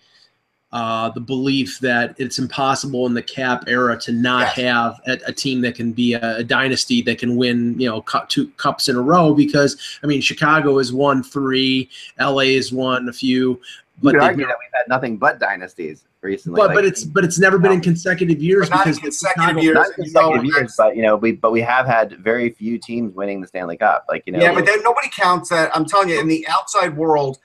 [0.70, 4.56] uh, the belief that it's impossible in the cap era to not Yes.
[4.56, 8.02] have a, a team that can be a, a dynasty that can win you know
[8.02, 11.88] cu- two cups in a row because I mean Chicago has won three,
[12.20, 13.60] LA has won a few, you
[14.02, 16.58] but could they've argue that we've had nothing but dynasties recently.
[16.58, 19.44] but like- but it's but it's never been in consecutive years not because the consecutive
[19.48, 19.74] Chicago- years.
[19.74, 22.76] not you know, consecutive years, but you know, we but we have had very few
[22.78, 24.04] teams winning the Stanley Cup.
[24.10, 25.74] Like you know, yeah, but then nobody counts that.
[25.74, 27.38] I'm telling you, in the outside world,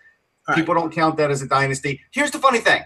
[0.50, 0.60] All right.
[0.60, 2.02] people don't count that as a dynasty.
[2.12, 2.82] Here's the funny thing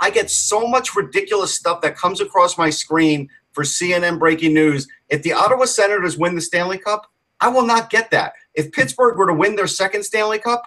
[0.00, 4.88] I get so much ridiculous stuff that comes across my screen for CNN breaking news.
[5.08, 7.06] If the Ottawa Senators win the Stanley Cup,
[7.40, 8.32] I will not get that.
[8.54, 10.62] If Pittsburgh were to win their second Stanley Cup,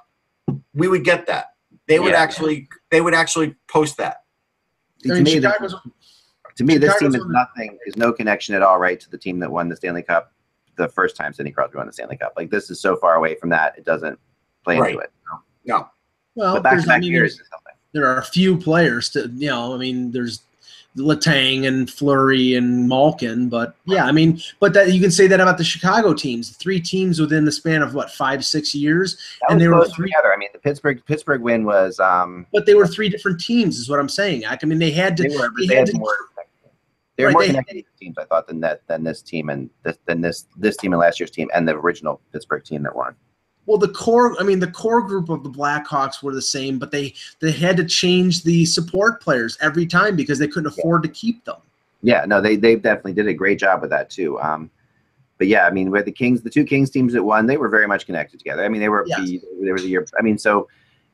[0.74, 1.48] we would get that.
[1.88, 2.22] They would Yeah.
[2.22, 4.24] actually they would actually post that.
[5.06, 5.76] I to mean, me, this- Chicago's,
[6.56, 7.78] to me, this Chicago's team is nothing.
[7.88, 10.32] Is no connection at all, right, to the team that won the Stanley Cup
[10.76, 12.34] the first time Sidney Crosby won the Stanley Cup.
[12.38, 14.17] Like this is so far away from that, it doesn't
[14.63, 15.12] play into it.
[15.30, 15.39] No.
[15.65, 15.89] No.
[16.36, 17.73] well, But back to back years is something.
[17.93, 20.41] There are a few players to you know i mean there's
[20.95, 25.39] Letang and Fleury and Malkin, but yeah, I mean, but that you can say that
[25.41, 26.51] about the Chicago teams.
[26.58, 30.10] Three teams within the span of what five, six years, That and they were three,
[30.12, 30.32] together.
[30.32, 33.89] I mean, the Pittsburgh Pittsburgh win was um but they were three different teams, is
[33.89, 34.45] what I'm saying.
[34.45, 35.23] I mean, they had to.
[35.23, 36.15] they were they they had had to- more
[37.17, 39.71] they were Right, more they- connected teams I thought than that than this team and
[39.82, 42.95] this than this this team and last year's team and the original Pittsburgh team that
[42.95, 43.15] won.
[43.65, 46.91] Well, the core, I mean, the core group of the Blackhawks were the same, but
[46.91, 51.10] they they had to change the support players every time because they couldn't afford to
[51.10, 51.56] keep them.
[52.02, 54.39] Yeah, no, they they definitely did a great job with that too.
[54.41, 54.69] Um,
[55.38, 57.69] but yeah, I mean, with the Kings, the two Kings teams that won, they were
[57.69, 58.63] very much connected together.
[58.63, 59.19] I mean, they were Yes.
[59.19, 60.06] the, they were the year.
[60.19, 60.67] I mean, so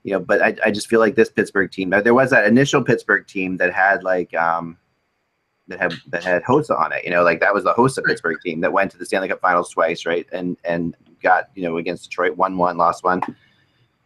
[0.04, 1.90] you know, but I, I just feel like this Pittsburgh team.
[1.90, 4.78] There was that initial Pittsburgh team that had like um
[5.68, 7.04] that had that had Hossa on it.
[7.04, 9.42] You know, like that was the Hossa Pittsburgh team that went to the Stanley Cup
[9.42, 10.26] Finals twice, right?
[10.32, 13.22] And and got you know against Detroit, one one, lost one.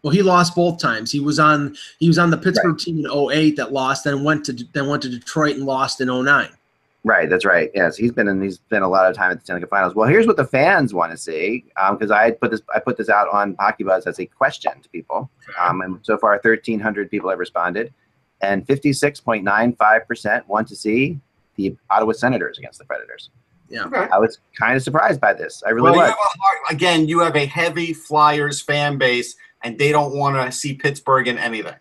[0.03, 1.11] Well, he lost both times.
[1.11, 4.45] He was on he was on the Pittsburgh team in 08 that lost, then went
[4.45, 6.49] to then went to Detroit and lost in 09.
[7.05, 7.69] Right, that's right.
[7.73, 8.41] Yes, he's been in.
[8.41, 9.93] He's been a lot of time at the Stanley Cup Finals.
[9.93, 12.61] Well, here's what the fans want to see, because I put this.
[12.73, 16.17] I put this out on Hockey Buzz as a question to people, um, and so
[16.17, 17.93] far 1,300 people have responded,
[18.41, 21.19] and 56.95 percent want to see
[21.55, 23.29] the Ottawa Senators against the Predators.
[23.73, 23.85] Yeah.
[23.85, 24.07] Okay.
[24.13, 25.63] I was kind of surprised by this.
[25.65, 26.09] I really Well, you was.
[26.09, 30.35] have a hard, again, you have a heavy Flyers fan base, and they don't want
[30.35, 31.73] to see Pittsburgh in anything.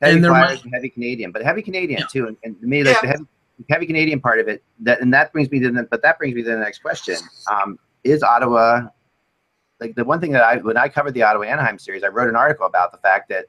[0.00, 2.06] Heavy and there Flyers might- and heavy Canadian, but heavy Canadian Yeah.
[2.06, 2.26] too.
[2.28, 3.00] And, and to me, like Yeah.
[3.02, 3.24] the heavy,
[3.68, 4.62] heavy Canadian part of it.
[4.80, 7.16] That and that brings me to the, but that brings me to the next question.
[7.50, 8.82] Um, is Ottawa
[9.80, 12.28] like the one thing that I when I covered the Ottawa Anaheim series, I wrote
[12.28, 13.46] an article about the fact that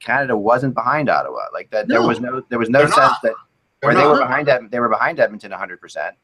[0.00, 1.46] Canada wasn't behind Ottawa.
[1.54, 3.22] Like that there was no there was no They're sense not.
[3.22, 3.34] that
[3.80, 5.80] They're or they were behind Ed- they were behind Edmonton 100.
[5.80, 6.14] percent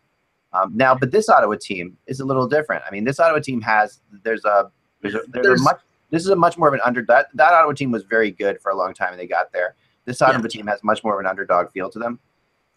[0.62, 2.83] um, Now, but this Ottawa team is a little different.
[2.87, 4.71] I mean, this Ottawa team has there's a
[5.03, 7.29] there's a, there's There's- a much this is a much more of an under that
[7.35, 9.75] that Ottawa team was very good for a long time and they got there.
[10.05, 10.29] This Yeah.
[10.29, 12.19] Ottawa team has much more of an underdog feel to them.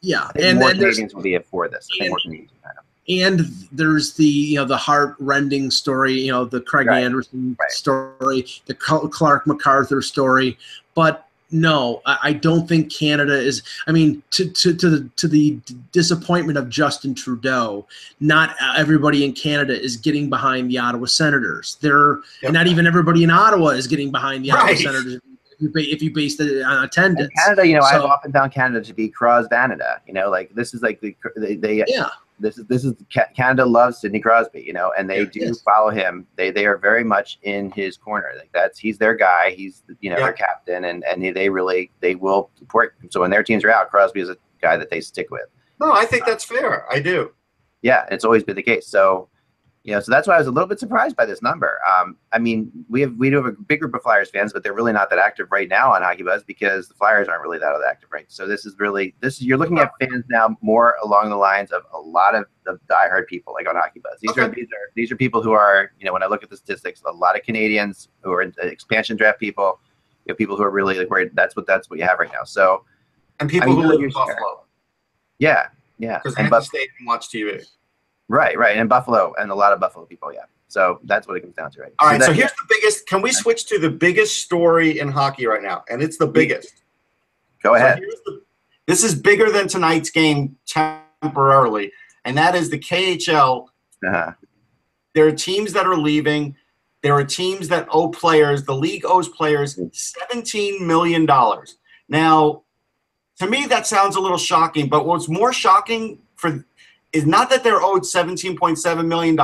[0.01, 1.87] Yeah, and more Canadians will be it for this.
[1.91, 2.51] I think and- more Canadians.
[2.63, 2.69] will
[3.23, 3.39] and
[3.71, 7.03] there's the you know the heart rending story you know the craig Right.
[7.03, 7.71] anderson Right.
[7.71, 10.59] story the clarke macarthur story
[10.93, 15.27] but no I, I don't think canada is i mean to, to, to the to
[15.27, 15.57] the
[15.91, 17.87] disappointment of justin trudeau
[18.19, 22.53] not everybody in canada is getting behind the ottawa senators they're Yep.
[22.53, 26.01] not even everybody in ottawa is getting behind the ottawa senators if you, ba- if
[26.01, 29.09] you base it on And attendance Canada, you know, I've often found Canada to be
[29.09, 29.99] Cross Canada.
[30.07, 32.07] You know, like this is like the they, they yeah
[32.39, 32.93] this is this is
[33.35, 35.25] Canada loves Sidney Crosby, you know, and they Yeah.
[35.31, 35.61] do Yes.
[35.61, 36.25] follow him.
[36.35, 38.31] They they are very much in his corner.
[38.37, 39.51] Like that's he's their guy.
[39.51, 40.23] He's you know Yeah.
[40.25, 42.95] their captain, and and they really they will support.
[43.01, 43.09] Him.
[43.11, 45.47] So when their teams are out, Crosby is a guy that they stick with.
[45.79, 46.85] No, I think that's fair.
[46.91, 47.31] I do.
[47.81, 48.87] Yeah, it's always been the case.
[48.87, 49.29] So
[49.83, 51.79] you know, so that's why I was a little bit surprised by this number.
[51.87, 54.61] Um, I mean, we have we do have a big group of Flyers fans, but
[54.61, 57.59] they're really not that active right now on Hockey Buzz because the Flyers aren't really
[57.59, 58.25] that active, right?
[58.27, 61.71] So this is really this is you're looking at fans now more along the lines
[61.71, 64.19] of a lot of the diehard people like on Hockey Buzz.
[64.21, 66.49] These are these are these are people who are you know when I look at
[66.49, 69.79] the statistics, a lot of Canadians who are expansion draft people,
[70.25, 72.31] you know, people who are really like where that's what that's what you have right
[72.33, 72.43] now.
[72.43, 72.83] So
[73.39, 74.09] And people I mean, who live in.
[74.09, 74.65] Buffalo
[75.39, 77.65] yeah, yeah, because they have to stay and watch TV.
[78.29, 80.45] Right, right, and Buffalo and a lot of Buffalo people, yeah.
[80.69, 81.93] So that's what it comes down to, right?
[81.99, 83.07] All right, that- so here's the biggest.
[83.07, 85.83] Can we switch to the biggest story in hockey right now?
[85.89, 86.73] And it's the biggest.
[87.63, 87.97] Go So ahead.
[87.99, 88.41] here's the-
[88.85, 90.55] this is bigger than tonight's game
[91.21, 91.91] temporarily,
[92.25, 93.69] and that is the KHL.
[94.07, 94.31] Uh-huh.
[95.13, 96.55] There are teams that are leaving.
[97.01, 98.63] There are teams that owe players.
[98.63, 101.27] The league owes players $17 million.
[102.09, 102.63] Now,
[103.39, 106.65] to me, that sounds a little shocking, but what's more shocking for
[107.13, 109.35] is not that they're owed $17.7 million,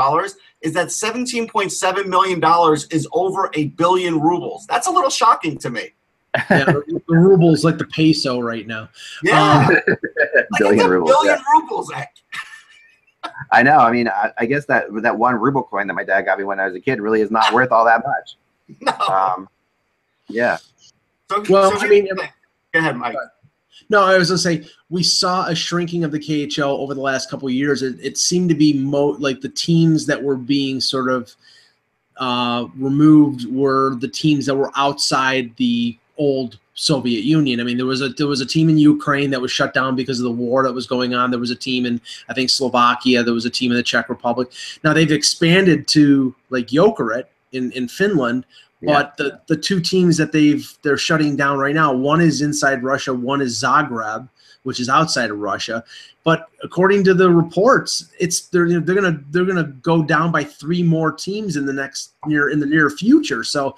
[0.61, 4.65] is that $17.7 million is over a billion rubles.
[4.67, 5.89] That's a little shocking to me.
[6.49, 8.89] yeah the ruble's like the peso right now
[9.23, 9.67] Yeah.
[9.69, 9.77] Um,
[10.59, 11.11] billion it's rubles.
[11.11, 11.59] billion yeah.
[11.61, 11.91] rubles.
[13.51, 13.77] I know.
[13.77, 16.43] I mean, I, I guess that that one ruble coin that my dad got me
[16.43, 18.35] when I was a kid really is not worth all that much.
[18.81, 18.91] No.
[19.13, 19.49] Um,
[20.27, 20.57] yeah.
[21.29, 23.15] So, Well, so I mean, go ahead, Mike.
[23.89, 27.29] No, I was gonna say we saw a shrinking of the KHL over the last
[27.29, 27.81] couple of years.
[27.81, 31.35] It, it seemed to be mo like the teams that were being sort of
[32.17, 37.59] uh, removed were the teams that were outside the old Soviet Union.
[37.59, 39.95] I mean, there was a there was a team in Ukraine that was shut down
[39.95, 41.31] because of the war that was going on.
[41.31, 43.23] There was a team in I think Slovakia.
[43.23, 44.49] There was a team in the Czech Republic.
[44.83, 48.45] Now they've expanded to like Jokerit in in Finland.
[48.85, 52.83] But the, the two teams that they've they're shutting down right now, one is inside
[52.83, 54.27] Russia, one is Zagreb,
[54.63, 55.83] which is outside of Russia.
[56.23, 60.81] But according to the reports, it's they're they're gonna they're gonna go down by three
[60.81, 63.43] more teams in the next near in the near future.
[63.43, 63.75] So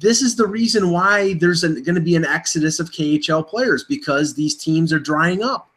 [0.00, 4.34] this is the reason why there's going to be an exodus of KHL players because
[4.34, 5.68] these teams are drying up.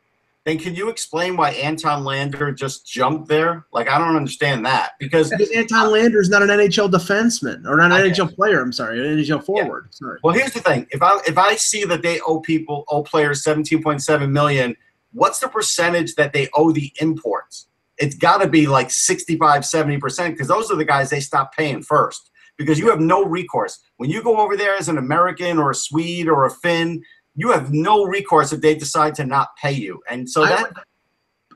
[0.47, 3.67] And can you explain why Anton Lander just jumped there?
[3.71, 7.77] Like, I don't understand that because Because Anton Lander is not an NHL defenseman or
[7.77, 8.59] not an NHL player.
[8.59, 9.93] I'm sorry, an NHL forward.
[9.93, 10.19] Sorry.
[10.23, 13.43] Well, here's the thing: if I if I see that they owe people owe players
[13.43, 14.75] 17.7 million,
[15.13, 17.67] what's the percentage that they owe the imports?
[17.99, 21.55] It's got to be like 65, 70 percent because those are the guys they stop
[21.55, 25.59] paying first because you have no recourse when you go over there as an American
[25.59, 27.03] or a Swede or a Finn.
[27.35, 30.61] You have no recourse if they decide to not pay you, and so I that
[30.61, 30.77] would,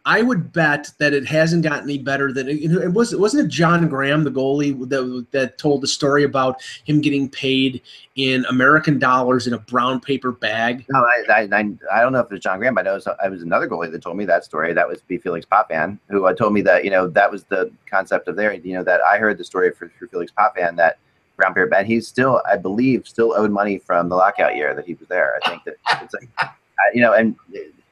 [0.07, 3.15] I would bet that it hasn't gotten any better than it, it was.
[3.15, 7.81] Wasn't it John Grahame, the goalie, that that told the story about him getting paid
[8.15, 10.85] in American dollars in a brown paper bag?
[10.89, 12.91] No, I, I, I, I don't know if it was John Grahame, but I know
[12.91, 14.73] it was, I was another goalie that told me that story.
[14.73, 15.17] That was B.
[15.17, 18.53] Felix Potvin, who uh, told me that, you know, that was the concept of there.
[18.53, 20.99] You know, that I heard the story for, for Felix Potvin that
[21.35, 21.85] brown paper bag.
[21.85, 25.39] He's still, I believe, still owed money from the lockout year that he was there.
[25.43, 26.29] I think that it's like,
[26.93, 27.35] you know, and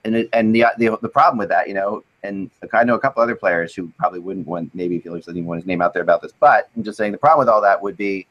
[0.06, 3.00] and it, and the, the the problem with that, you know, and I know a
[3.00, 5.94] couple other players who probably wouldn't want maybe Felix doesn't even want his name out
[5.94, 8.28] there about this, but I'm just saying the problem with all that would be,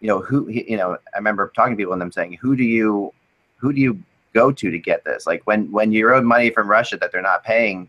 [0.00, 2.64] you know, who you know, I remember talking to people and them saying, who do
[2.64, 3.12] you
[3.56, 4.02] who do you
[4.34, 5.26] go to to get this?
[5.26, 7.88] Like when when you're owed money from Russia that they're not paying,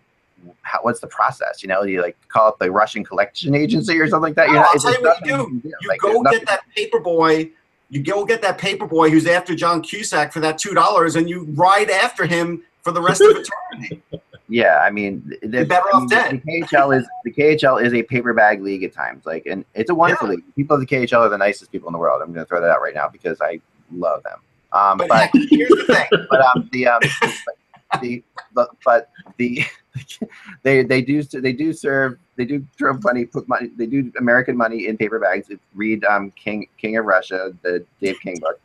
[0.62, 1.62] how, what's the process?
[1.64, 4.48] You know, you like call up the Russian collection agency or something like that.
[4.48, 5.70] No, You're not- I'll tell you what you nothing do.
[5.82, 7.52] You Like, go get that paper boy.
[7.90, 11.30] You go get that paper boy who's after John Cusack for that two dollars, and
[11.30, 14.02] you ride after him for the rest of eternity.
[14.52, 16.42] Yeah, I mean, the, better I off mean, dead.
[16.44, 19.24] The KHL is the KHL is a paper bag league at times.
[19.24, 20.38] Like, and it's a wonderful Yeah.
[20.38, 20.56] league.
[20.56, 22.20] People of the KHL are the nicest people in the world.
[22.24, 23.62] I'm going to throw that out right now because I
[23.94, 24.40] love them.
[24.74, 26.26] Um, But, but here's the thing.
[26.32, 27.00] but um the um
[28.02, 28.24] the
[28.54, 29.64] but, but the
[30.64, 34.56] they they do they do serve they do throw money put money they do American
[34.56, 35.50] money in paper bags.
[35.74, 38.60] Read um King King of Russia the Dave King book,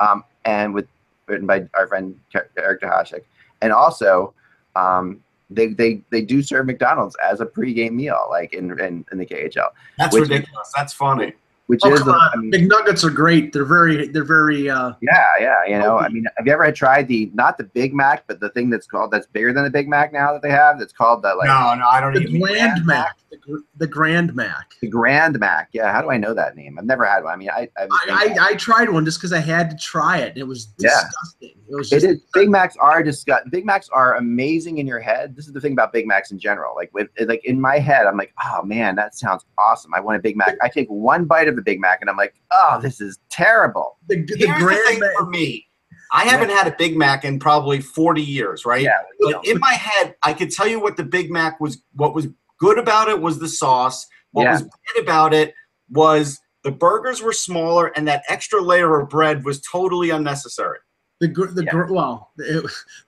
[0.00, 0.86] um and with
[1.26, 2.18] written by our friend
[2.56, 3.22] Eric Duhatschek,
[3.62, 4.34] and also
[4.74, 9.18] um they they they do serve McDonald's as a pregame meal like in in, in
[9.18, 10.72] the KHL, That's ridiculous.
[10.76, 11.32] That's funny.
[11.66, 12.30] Which Oh, is come on.
[12.32, 13.52] I mean, McNuggets are great.
[13.52, 14.70] They're very, they're very.
[14.70, 17.92] uh Yeah, yeah, you know, I mean, have you ever tried the not the Big
[17.94, 20.50] Mac, but the thing that's called that's bigger than the Big Mac now that they
[20.50, 20.78] have?
[20.78, 22.24] That's called the like no, no, I don't even.
[22.32, 22.40] The even.
[22.40, 23.16] Grand Mac.
[23.30, 24.74] The, the Grand Mac.
[24.80, 25.68] the Grand Mac.
[25.72, 26.78] Yeah, how do I know that name?
[26.78, 27.32] I've never had one.
[27.32, 30.18] I mean, I, I, I, I, I tried one just because I had to try
[30.18, 30.30] it.
[30.30, 31.50] and It was disgusting.
[31.50, 32.20] It was just is.
[32.34, 33.50] Big Macs are disgust.
[33.50, 35.34] Big Macs are amazing in your head.
[35.36, 36.74] This is the thing about Big Macs in general.
[36.76, 39.92] Like with like in my head, I'm like, oh man, that sounds awesome.
[39.94, 40.56] I want a Big Mac.
[40.62, 43.98] I take one bite of the Big Mac and I'm like, oh, this is terrible.
[44.08, 45.10] the, the Here's the thing Mac.
[45.18, 45.66] for me.
[46.12, 48.80] I haven't had a Big Mac in probably 40 years, right?
[48.82, 49.40] Yeah, you know.
[49.42, 51.82] But in my head, I could tell you what the Big Mac was.
[51.94, 52.28] What was
[52.60, 54.06] good about it was the sauce.
[54.30, 54.52] What Yeah.
[54.52, 55.52] was bad about it
[55.90, 60.78] was the burgers were smaller, and that extra layer of bread was totally unnecessary.
[61.18, 61.70] The gr- the Yeah.
[61.70, 62.64] gr- well, it,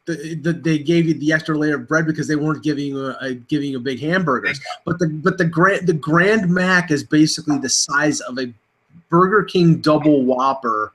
[0.07, 3.07] the, the, they gave you the extra layer of bread because they weren't giving you
[3.07, 4.61] a, a giving you big hamburgers.
[4.87, 8.53] But the but the grand the Grand Mac is basically the size of a
[9.11, 10.93] Burger King double Whopper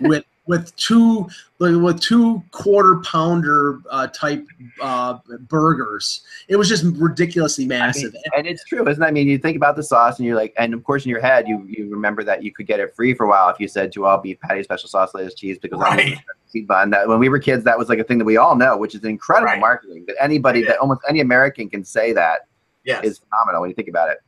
[0.00, 1.28] with with two
[1.60, 4.44] with two quarter pounder uh, type
[4.80, 6.22] uh, burgers.
[6.48, 8.14] It was just ridiculously I mean, massive.
[8.34, 9.06] and it's true, isn't it?
[9.06, 11.20] I mean, you think about the sauce, and you're like, and of course, in your
[11.20, 13.68] head, you you remember that you could get it free for a while if you
[13.68, 16.00] said two all beef patty, special sauce, lettuce, cheese, pickles, Right.
[16.00, 16.90] onions, seed bun.
[16.90, 18.94] That when we were kids, that was like a thing that we all know, which
[18.94, 19.60] is incredible Right.
[19.60, 20.04] marketing.
[20.08, 20.68] That anybody, Yeah.
[20.68, 22.46] that almost any American can say that
[22.84, 23.04] Yes.
[23.04, 24.18] is phenomenal when you think about it.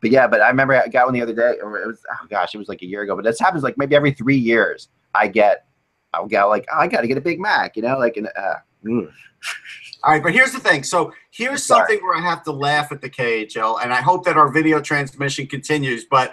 [0.00, 2.26] But yeah, but I remember I got one the other day, or it was oh
[2.30, 3.14] gosh, it was like a year ago.
[3.14, 4.88] But this happens like maybe every three years.
[5.14, 5.66] I get,
[6.14, 8.28] I'll get like, oh, I got to get a Big Mac, you know, like an.
[8.36, 9.10] Uh, mm.
[10.04, 10.82] All right, but here's the thing.
[10.82, 11.80] So here's Sorry.
[11.80, 14.80] something where I have to laugh at the KHL, and I hope that our video
[14.80, 16.04] transmission continues.
[16.04, 16.32] But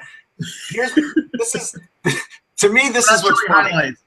[0.71, 0.93] here's
[1.33, 1.75] this is
[2.57, 3.71] to me this is what's really funny.
[3.71, 4.03] highlights.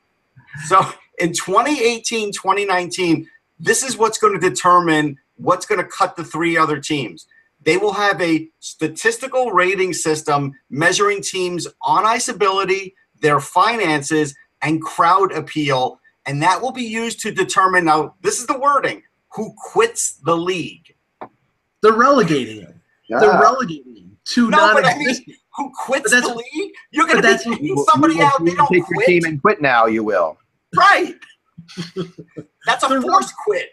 [0.67, 0.81] So
[1.19, 3.29] in 2018, 2019,
[3.61, 7.27] this is what's going to determine what's going to cut the three other teams.
[7.65, 14.81] They will have a statistical rating system measuring teams on ice ability, their finances, and
[14.83, 16.01] crowd appeal.
[16.27, 19.03] And that will be used to determine now, this is the wording
[19.35, 20.95] who quits the league.
[21.83, 22.81] They're relegating him.
[23.09, 23.41] They're Ah.
[23.41, 25.37] relegating him to No, but I non-existent.
[25.57, 26.73] Who quits that's- the league?
[26.93, 28.41] You're going to that's be what- kicking You- somebody you will- out.
[28.41, 29.87] you They don't take your team and quit now.
[29.87, 30.39] You will.
[30.77, 31.17] Right.
[32.67, 33.69] That's a They're forced quit.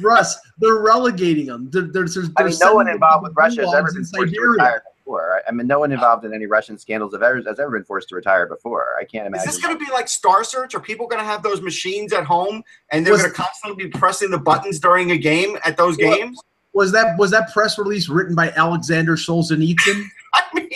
[0.00, 1.68] Russ, they're relegating them.
[1.70, 3.92] They're, they're, they're, I they're mean, no one involved with to Russia has ever gulags
[3.92, 4.50] been in forced to Siberia.
[4.52, 5.42] retire before.
[5.46, 8.08] I mean, no one involved in any Russian scandals have ever has ever been forced
[8.10, 8.86] to retire before.
[9.00, 9.48] I can't imagine.
[9.48, 10.74] Is this going to be like Star Search?
[10.74, 13.90] Are people going to have those machines at home and they're going to constantly be
[13.90, 16.40] pressing the buttons during a game at those Well- games?
[16.74, 20.06] Was that was that press release written by Alexander Solzhenitsyn?
[20.34, 20.70] I mean,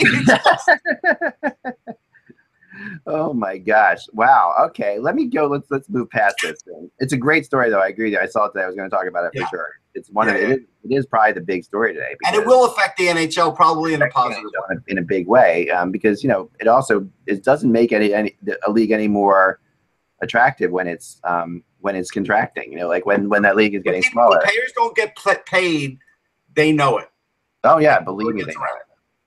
[3.07, 4.01] oh my gosh!
[4.13, 4.55] Wow.
[4.67, 5.47] Okay, let me go.
[5.47, 6.61] Let's let's move past this.
[6.61, 6.91] Thing.
[6.99, 7.81] It's a great story, though.
[7.81, 8.11] I agree.
[8.11, 8.19] with you.
[8.19, 8.65] I saw it today.
[8.65, 9.69] I was going to talk about it for sure.
[9.97, 12.15] It's one of Yeah, it is, it is probably the big story today.
[12.27, 14.61] and it will affect the NHL probably in a positive way.
[14.71, 17.93] in a, in a big way um, because you know it also it doesn't make
[17.93, 19.59] any, any a league any more
[20.21, 22.71] attractive when it's um, when it's contracting.
[22.73, 24.41] You know, like when when that league is getting people- smaller.
[24.45, 25.99] players don't get pl- paid,
[26.55, 27.09] they know it.
[27.65, 28.83] Oh yeah, believe me, they know it.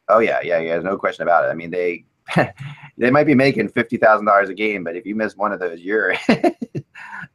[0.07, 0.73] Oh yeah, yeah, yeah.
[0.73, 1.49] There's no question about it.
[1.49, 2.05] I mean, they
[2.97, 5.59] they might be making fifty thousand dollars a game, but if you miss one of
[5.59, 6.15] those, you're.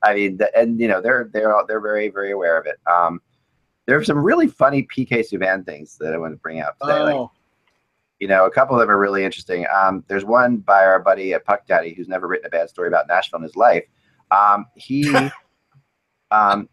[0.02, 2.76] I mean, the, and you know they're they're all- they're very very aware of it.
[2.90, 3.20] Um,
[3.86, 7.00] there are some really funny PK Subban things that I want to bring up today.
[7.00, 7.30] Like, Oh,
[8.20, 9.66] you know, a couple of them are really interesting.
[9.74, 12.88] Um, there's one by our buddy at Puck Daddy who's never written a bad story
[12.88, 13.84] about Nashville in his life.
[14.30, 15.14] Um, he
[16.30, 16.68] um,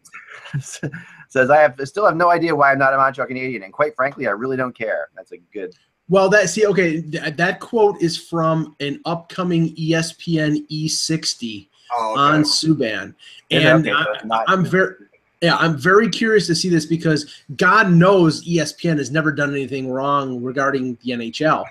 [0.60, 3.94] says, "I have still have no idea why I'm not a Montreal Canadian, and quite
[3.94, 5.74] frankly, I really don't care." That's a good.
[6.08, 12.40] well, that see, okay, th- that quote is from an upcoming ESPN E60 Oh, on
[12.40, 12.48] okay.
[12.48, 13.14] Subban,
[13.50, 14.94] Yeah, and okay, I, I'm very.
[15.40, 19.90] Yeah, I'm very curious to see this because God knows ESPN has never done anything
[19.90, 21.64] wrong regarding the NHL.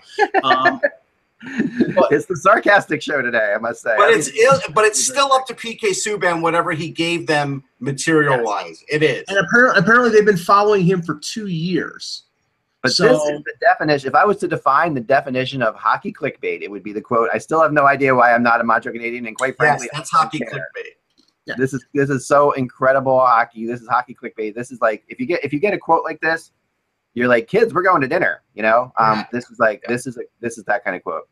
[0.43, 0.81] Um,
[1.43, 3.95] it's the sarcastic show today, I must say.
[3.97, 7.63] But I it's ill, but it's still up to PK Subban whatever he gave them
[7.79, 8.83] material wise.
[8.89, 9.23] It is.
[9.29, 12.23] and apparently, apparently, they've been following him for two years.
[12.81, 14.07] But So- this is the definition.
[14.09, 17.29] If I was to define the definition of hockey clickbait, it would be the quote:
[17.33, 19.89] "I still have no idea why I'm not a Montreal Canadian, and quite Yes, frankly,
[19.93, 20.91] that's I hockey care." clickbait.
[21.45, 21.55] Yeah.
[21.57, 23.65] This is this is so incredible hockey.
[23.67, 24.55] This is hockey clickbait.
[24.55, 26.51] This is like if you get if you get a quote like this,
[27.13, 28.41] you're like, kids, we're going to dinner.
[28.55, 29.25] You know, um, Yeah.
[29.31, 31.27] this is like this is a, this is that kind of quote.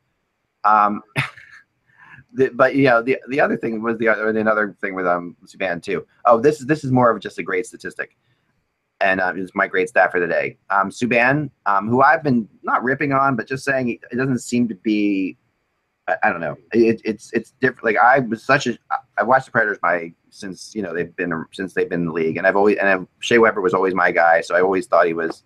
[0.65, 1.01] Um,
[2.33, 5.35] the, but you know, the the other thing was the other another thing with um
[5.45, 6.05] Subban too.
[6.25, 8.17] Oh, this is this is more of just a great statistic,
[9.01, 10.57] and um, it's my great stat for the day.
[10.69, 14.67] Um, Subban, um, who I've been not ripping on, but just saying it doesn't seem
[14.67, 15.37] to be.
[16.07, 16.57] I, I don't know.
[16.73, 17.83] It, it's it's different.
[17.85, 18.77] Like I was such a.
[19.17, 22.13] I've watched the Predators my since you know they've been since they've been in the
[22.13, 24.87] league, and I've always and I've, Shea Weber was always my guy, so I always
[24.87, 25.43] thought he was.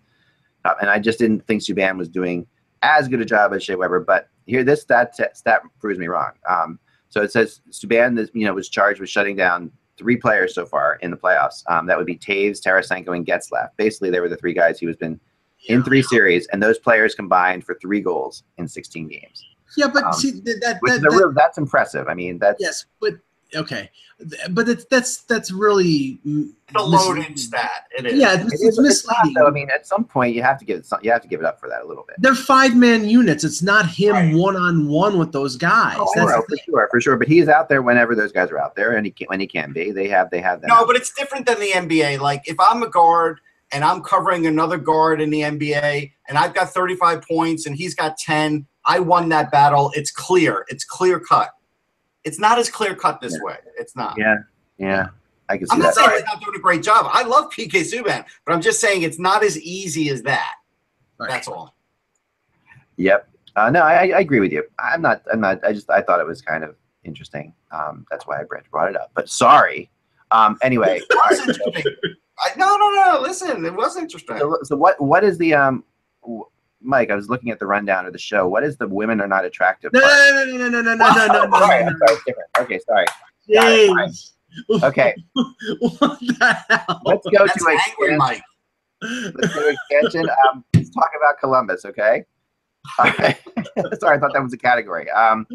[0.64, 2.46] top, and I just didn't think Subban was doing
[2.82, 4.00] as good a job as Shea Weber.
[4.00, 6.32] But here, this stat stat proves me wrong.
[6.48, 6.78] Um,
[7.08, 10.98] so it says Subban, you know, was charged with shutting down three players so far
[11.02, 11.62] in the playoffs.
[11.68, 13.68] Um, that would be Toews, Tarasenko, and Getzlaf.
[13.76, 15.18] Basically, they were the three guys he was been
[15.68, 19.44] in three series, and those players combined for three goals in 16 games.
[19.76, 22.06] Yeah, but Um, see that that, Which that, is that- real, that's impressive.
[22.08, 23.14] I mean, that's yes, but
[23.54, 23.90] okay,
[24.50, 27.36] but it's that's that's really The loaded misleading.
[27.36, 27.70] stat.
[27.98, 28.14] It is.
[28.14, 29.34] Yeah, it's, it's it's misleading.
[29.34, 29.46] though.
[29.46, 30.86] I mean, at some point, you have to give it.
[30.86, 32.16] Some, you have to give it up for that a little bit.
[32.20, 33.44] They're five man units.
[33.44, 34.34] It's not him Right.
[34.34, 35.96] one on one with those guys.
[35.98, 37.16] Oh, That's no, the for sure, for sure.
[37.16, 39.46] But he's out there whenever those guys are out there, and he can, when he
[39.46, 39.90] can be.
[39.90, 40.68] They have they have that.
[40.68, 42.20] No, but it's different than the NBA.
[42.20, 43.40] Like if I'm a guard
[43.72, 47.94] and I'm covering another guard in the NBA and I've got 35 points and he's
[47.94, 49.90] got 10, I won that battle.
[49.94, 50.64] It's clear.
[50.68, 51.50] It's clear cut.
[52.24, 53.56] It's not as clear cut this way.
[53.78, 54.16] It's not.
[54.18, 54.36] yeah,
[54.78, 55.08] yeah,
[55.48, 56.04] I can see I'm not that.
[56.04, 57.06] saying he's not doing a great job.
[57.12, 60.54] I love PK Subban, but I'm just saying it's not as easy as that.
[61.18, 61.30] Right.
[61.30, 61.74] That's all.
[62.96, 63.28] Yep.
[63.56, 64.64] Uh, no, I, I agree with you.
[64.78, 65.22] I'm not.
[65.32, 65.64] I'm not.
[65.64, 67.54] I just I thought it was kind of interesting.
[67.70, 69.10] Um, that's why I brought brought it up.
[69.14, 69.90] But sorry.
[70.30, 71.00] Um, anyway.
[71.00, 71.94] It was interesting.
[72.38, 73.20] I, no, no, no.
[73.22, 74.38] Listen, it was interesting.
[74.38, 75.84] so, so what what is the um,
[76.22, 76.44] w-
[76.84, 78.46] Mike, I was looking at the rundown of the show.
[78.48, 79.92] What is the women are not attractive?
[79.92, 80.12] No, part?
[80.12, 81.58] no, no, no, no, no, no, no, no.
[81.58, 81.84] Sorry.
[82.58, 83.06] Okay, sorry.
[83.48, 84.34] James.
[84.82, 85.14] Okay.
[85.32, 87.00] what the hell?
[87.04, 88.18] Let's go That's to angry, expansion.
[88.18, 88.42] Mike.
[89.02, 90.28] Let's go extension.
[90.48, 92.24] Um, let's talk about Columbus, okay?
[92.98, 95.10] Sorry, I thought that was a category.
[95.10, 95.46] Um,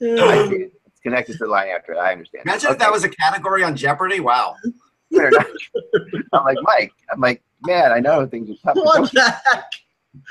[0.00, 1.98] It's connected to the line after it.
[1.98, 2.44] I understand.
[2.46, 2.72] Imagine okay.
[2.74, 4.20] if that was a category on Jeopardy.
[4.20, 4.56] Wow.
[5.16, 6.92] I'm like Mike.
[7.12, 8.84] I'm like, man, I know things are tough.
[8.84, 9.72] What the heck?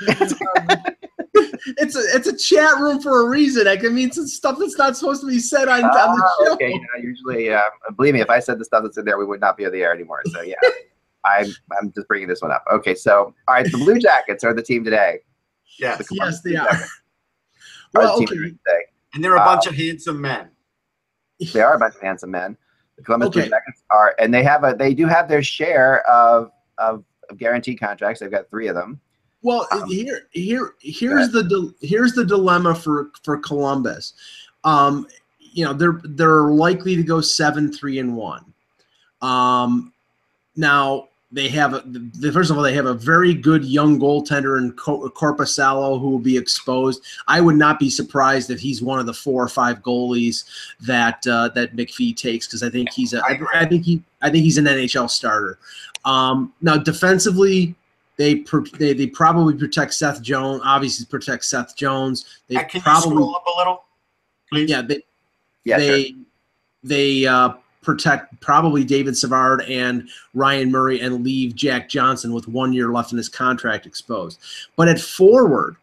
[1.78, 3.66] it's a it's a chat room for a reason.
[3.66, 6.44] Like, I mean, it's stuff that's not supposed to be said on, on the Ah,
[6.44, 6.52] show.
[6.54, 7.64] okay, you know, usually, um,
[7.96, 9.72] believe me, if I said the stuff that's in there, we would not be on
[9.72, 10.22] the air anymore.
[10.32, 10.54] So yeah,
[11.24, 11.46] I'm
[11.78, 12.64] I'm just bringing this one up.
[12.72, 15.20] Okay, so all right, the Blue Jackets are the team today.
[15.78, 15.98] Yes.
[15.98, 16.68] The Yes, they are.
[16.68, 16.86] Are
[17.94, 18.34] Well, the okay.
[18.34, 18.56] today.
[19.14, 20.50] And they're a bunch of handsome men.
[21.52, 22.56] They are a bunch of handsome men.
[22.96, 26.50] The Columbus Blue Jackets are, and they have a they do have their share of
[26.78, 28.20] of, of guaranteed contracts.
[28.20, 29.00] They've got three of them.
[29.46, 34.14] Well, Um, here, here, here's the here's the dilemma for for Columbus.
[34.64, 35.06] Um,
[35.38, 38.44] you know, they're they're likely to go seven three and one.
[39.22, 39.92] Um,
[40.56, 44.58] now they have a, the, first of all they have a very good young goaltender
[44.58, 47.04] in Co- Korpisalo who will be exposed.
[47.28, 50.42] I would not be surprised if he's one of the four or five goalies
[50.80, 54.28] that uh, that McPhee takes because I think he's a I I, think he I
[54.28, 55.60] think he's an NHL starter.
[56.04, 57.76] Um, now defensively,
[58.16, 58.44] they,
[58.78, 60.62] they they probably protect Seth Jones.
[60.64, 62.40] Obviously, protect Seth Jones.
[62.48, 63.84] They Uh, Can you probably scroll up a little,
[64.50, 64.70] please?
[64.70, 65.02] yeah they
[65.64, 65.86] Yeah, sure.
[65.86, 66.14] they
[66.82, 72.72] they uh, protect probably David Savard and Ryan Murray and leave Jack Johnson with one
[72.72, 74.40] year left in his contract exposed.
[74.76, 75.76] But at forward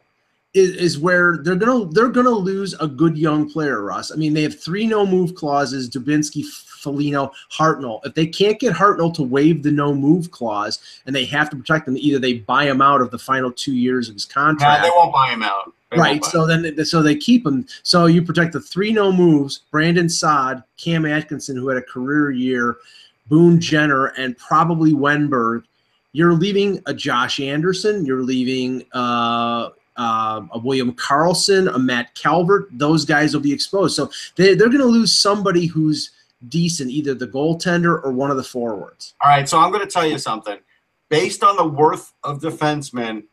[0.53, 4.11] is, is where they're gonna they're gonna lose a good young player, Russ.
[4.11, 6.45] I mean, they have three no move clauses: Dubinsky,
[6.83, 8.01] Foligno, Hartnell.
[8.05, 11.55] If they can't get Hartnell to waive the no move clause, and they have to
[11.55, 14.33] protect him, either they buy him out of the final two years of his No,
[14.33, 14.83] contract.
[14.83, 15.73] they won't buy him out.
[15.91, 16.25] They Right.
[16.25, 17.65] So then, so they keep him.
[17.83, 22.31] So you protect the three no moves: Brandon Saad, Cam Atkinson, who had a career
[22.31, 22.77] year,
[23.27, 25.63] Boone Jenner, and probably Wenberg.
[26.13, 28.05] You're leaving a Josh Anderson.
[28.05, 32.67] You're leaving uh, uh, a William Karlsson, a Matt Calvert.
[32.71, 33.95] Those guys will be exposed.
[33.95, 36.11] So they, they're going to lose somebody who's
[36.49, 39.15] decent, either the goaltender or one of the forwards.
[39.23, 40.59] All right, so I'm going to tell you something.
[41.09, 43.23] Based on the worth of defensemen,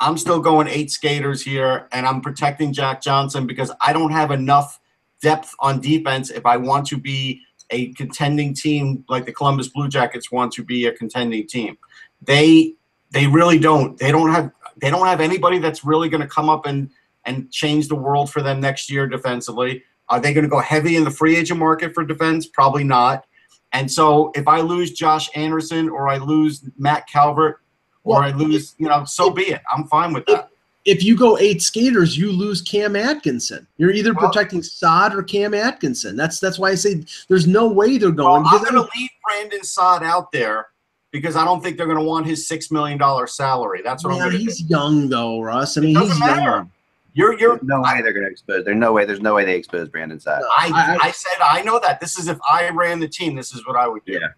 [0.00, 4.30] I'm still going eight skaters here, and I'm protecting Jack Johnson because I don't have
[4.30, 4.80] enough
[5.22, 7.40] depth on defense if I want to be
[7.70, 11.78] a contending team like the Columbus Blue Jackets want to be a contending team.
[12.22, 12.74] They
[13.10, 13.98] they really don't.
[13.98, 16.90] They don't have they don't have anybody that's really going to come up and
[17.24, 19.82] and change the world for them next year defensively.
[20.08, 22.46] Are they going to go heavy in the free agent market for defense?
[22.46, 23.24] Probably not.
[23.72, 27.60] And so if I lose Josh Anderson or I lose Matt Calvert
[28.04, 29.62] or I lose, you know, so be it.
[29.74, 30.50] I'm fine with that.
[30.84, 33.66] if you go eight skaters, you lose Cam Atkinson.
[33.78, 36.14] You're either Well- protecting Saad or Cam Atkinson.
[36.16, 38.46] That's that's why I say there's no way they're Well, going.
[38.46, 40.66] I'm going to leave Brandon Saad out there
[41.10, 43.80] because I don't think they're going to want his six million dollar salary.
[43.82, 44.44] That's what I'm going to do.
[44.44, 45.78] he's young though, Russ.
[45.78, 46.40] I mean, he's matter.
[46.42, 46.70] young.
[47.14, 47.56] You're you're.
[47.56, 48.64] There's no way they're going to expose.
[48.64, 49.04] There's no way.
[49.04, 50.42] There's no way they expose Brandon Saad.
[50.58, 52.00] I, I- I said I know that.
[52.00, 53.34] This is if I ran the team.
[53.36, 54.14] This is what I would do.
[54.14, 54.28] Yeah.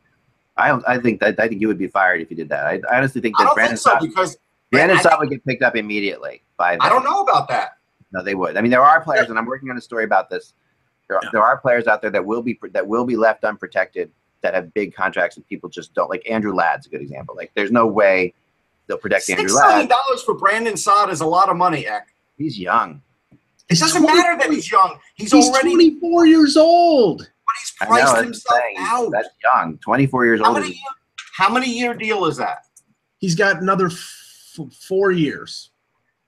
[0.59, 0.85] I don't.
[0.87, 1.39] I think that.
[1.41, 2.67] I think you would be fired if you did that.
[2.67, 4.37] I, I honestly think I that don't Brandon think so Saad, because
[4.71, 6.77] Brandon Saad would get picked up immediately by.
[6.81, 7.79] I don't know about that.
[8.13, 8.57] No, they would.
[8.57, 10.55] I mean, there are players, and I'm working on a story about this.
[11.09, 11.31] There, are, Yeah.
[11.33, 14.11] there are players out there that will be that will be left unprotected
[14.43, 16.29] that have big contracts and people just don't like.
[16.31, 17.35] Andrew Ladd's a good example.
[17.35, 18.35] Like, there's no way
[18.87, 19.51] they'll protect Andrew Ladd.
[19.51, 19.89] Six million Ladd.
[19.89, 22.09] dollars for Brandon Saad is a lot of money, Eck.
[22.37, 23.03] He's young.
[23.69, 24.99] It doesn't matter that he's young.
[25.17, 27.19] He's, He's already 24 years old.
[27.19, 27.27] but
[27.61, 27.91] he's I know.
[28.13, 28.75] priced himself thing.
[28.79, 29.11] out.
[29.13, 29.79] That's young.
[29.79, 30.55] 24 years How old.
[30.61, 30.77] many year,
[31.37, 32.67] how many year deal is that?
[33.19, 34.59] He's got another f-
[34.89, 35.71] four years.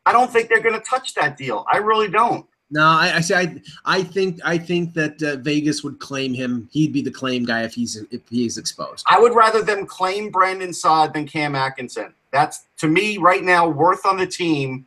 [0.07, 1.65] I don't think they're going to touch that deal.
[1.71, 2.47] I really don't.
[2.71, 6.69] No, I, I say I, I think I think that uh, Vegas would claim him.
[6.71, 9.07] He'd be the claim guy if he's if he's exposed.
[9.09, 12.13] I would rather them claim Brandon Saad than Cam Atkinson.
[12.31, 14.85] That's to me right now worth on the team.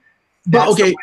[0.47, 0.95] But That's okay,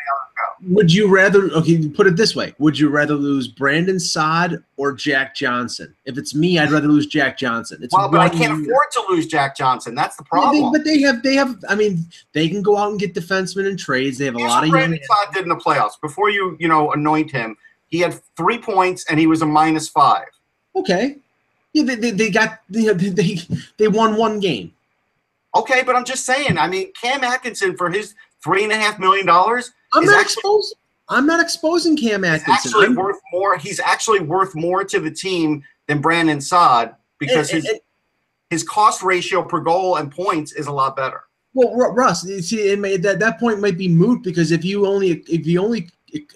[0.67, 1.49] would you rather?
[1.51, 5.95] Okay, put it this way: Would you rather lose Brandon Saad or Jack Johnson?
[6.05, 7.79] If it's me, I'd rather lose Jack Johnson.
[7.81, 8.71] It's Well, but I can't year.
[8.71, 9.95] afford to lose Jack Johnson.
[9.95, 10.71] That's the Yeah, they- problem.
[10.73, 11.55] but they have they have.
[11.69, 14.17] I mean, they can go out and get defensemen and trades.
[14.17, 14.71] They have a lot of young.
[14.71, 15.99] Brandon Saad did in the playoffs.
[16.01, 17.55] Before you, you know, anoint him,
[17.87, 20.27] he had three points and he was a minus five.
[20.75, 21.15] Okay,
[21.71, 23.39] yeah, they, they, they got you know, they
[23.77, 24.73] they won one game.
[25.55, 26.57] Okay, but I'm just saying.
[26.57, 28.13] I mean, Cam Atkinson for his
[28.43, 30.77] three and a half million dollars I'm not actually- exposing.
[31.11, 32.53] I'm not exposing Cam Atkinson.
[32.53, 33.57] actually I'm- worth more.
[33.57, 37.79] He's actually worth more to the team than Brandon Saad because and- his and-
[38.51, 41.21] his cost ratio per goal and points is a lot better.
[41.53, 44.85] Well, Russ, you see, it may, that that point might be moot because if you
[44.85, 45.89] only if you only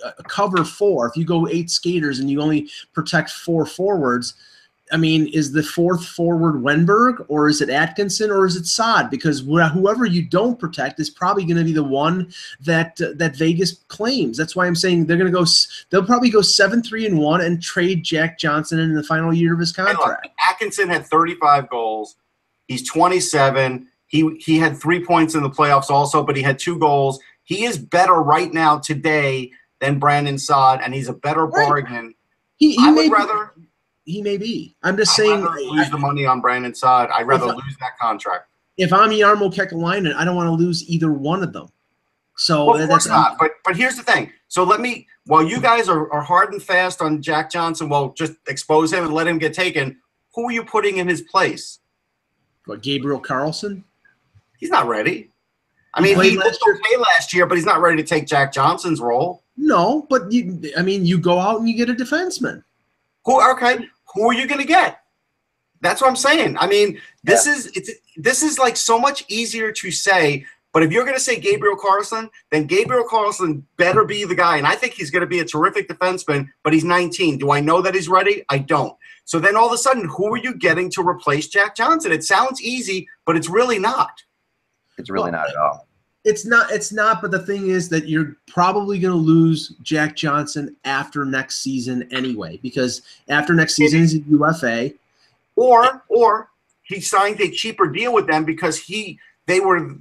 [0.04, 4.36] uh, cover four, if you go eight skaters and you only protect four forwards,
[4.94, 9.10] I mean, is the fourth forward Wenberg or is it Atkinson or is it Saad?
[9.10, 12.32] Because wh- whoever you don't protect is probably going to be the one
[12.62, 14.38] that uh, that Vegas claims.
[14.38, 15.42] That's why I'm saying they're going to go.
[15.42, 19.34] s- They'll probably go seven three and one and trade Jack Johnson in the final
[19.34, 20.28] year of his Hey, look, contract.
[20.48, 22.16] Atkinson had 35 goals.
[22.68, 23.88] He's 27.
[24.06, 27.20] He he had three points in the playoffs also, but he had two goals.
[27.46, 31.68] He is better right now today than Brandon Saad, and he's a better Right.
[31.68, 32.14] bargain.
[32.58, 33.54] He, he I would rather,
[34.06, 34.76] he may be.
[34.84, 35.42] I'm just I'd saying.
[35.44, 37.10] lose the money on Brandon Saad.
[37.10, 38.48] I'd rather I- lose that contract.
[38.78, 41.68] if I'm Jarmo Kekalainen, I don't want to lose either one of them.
[42.36, 43.38] So Well, of course that's not.
[43.40, 44.32] But but here's the thing.
[44.48, 48.14] So let me while you guys are, are hard and fast on Jack Johnson, well,
[48.18, 49.98] just expose him and let him get taken.
[50.36, 51.80] Who are you putting in his place?
[52.66, 53.84] what, Gabriel Carlsson.
[54.58, 55.30] He's not ready.
[55.94, 58.52] I mean, he last looked okay last year, but he's not ready to take Jack
[58.52, 59.44] Johnson's role.
[59.58, 62.64] No, but you, I mean, you go out and you get a defenseman.
[63.26, 63.52] Who?
[63.52, 65.00] Okay, who are you going to get?
[65.82, 66.58] That's what I'm saying.
[66.58, 70.46] I mean, this is it's this is like so much easier to say.
[70.72, 74.58] But if you're going to say Gabriel Carlsson, then Gabriel Carlsson better be the guy.
[74.58, 76.48] And I think he's going to be a terrific defenseman.
[76.64, 77.38] But he's 19.
[77.38, 78.44] Do I know that he's ready?
[78.50, 78.98] I don't.
[79.26, 82.12] So then all of a sudden, who are you getting to replace Jack Johnson?
[82.12, 84.24] It sounds easy, but it's really not.
[84.98, 85.88] It's really not at all.
[86.24, 86.72] It's not.
[86.72, 87.22] It's not.
[87.22, 92.08] But the thing is that you're probably going to lose Jack Johnson after next season
[92.12, 94.94] anyway, because after next season is a UFA.
[95.56, 96.50] Or or
[96.84, 99.96] he signed a cheaper deal with them because he they were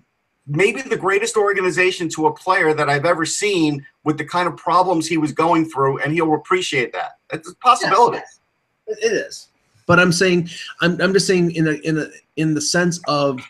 [0.46, 4.56] maybe the greatest organization to a player that I've ever seen with the kind of
[4.56, 7.18] problems he was going through, and he'll appreciate that.
[7.32, 8.18] It's a possibility.
[8.18, 9.48] It it is.
[9.86, 10.48] But I'm saying,
[10.80, 12.06] I'm, I'm just saying in a in a
[12.36, 13.40] in the sense of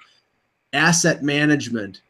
[0.73, 2.01] asset management,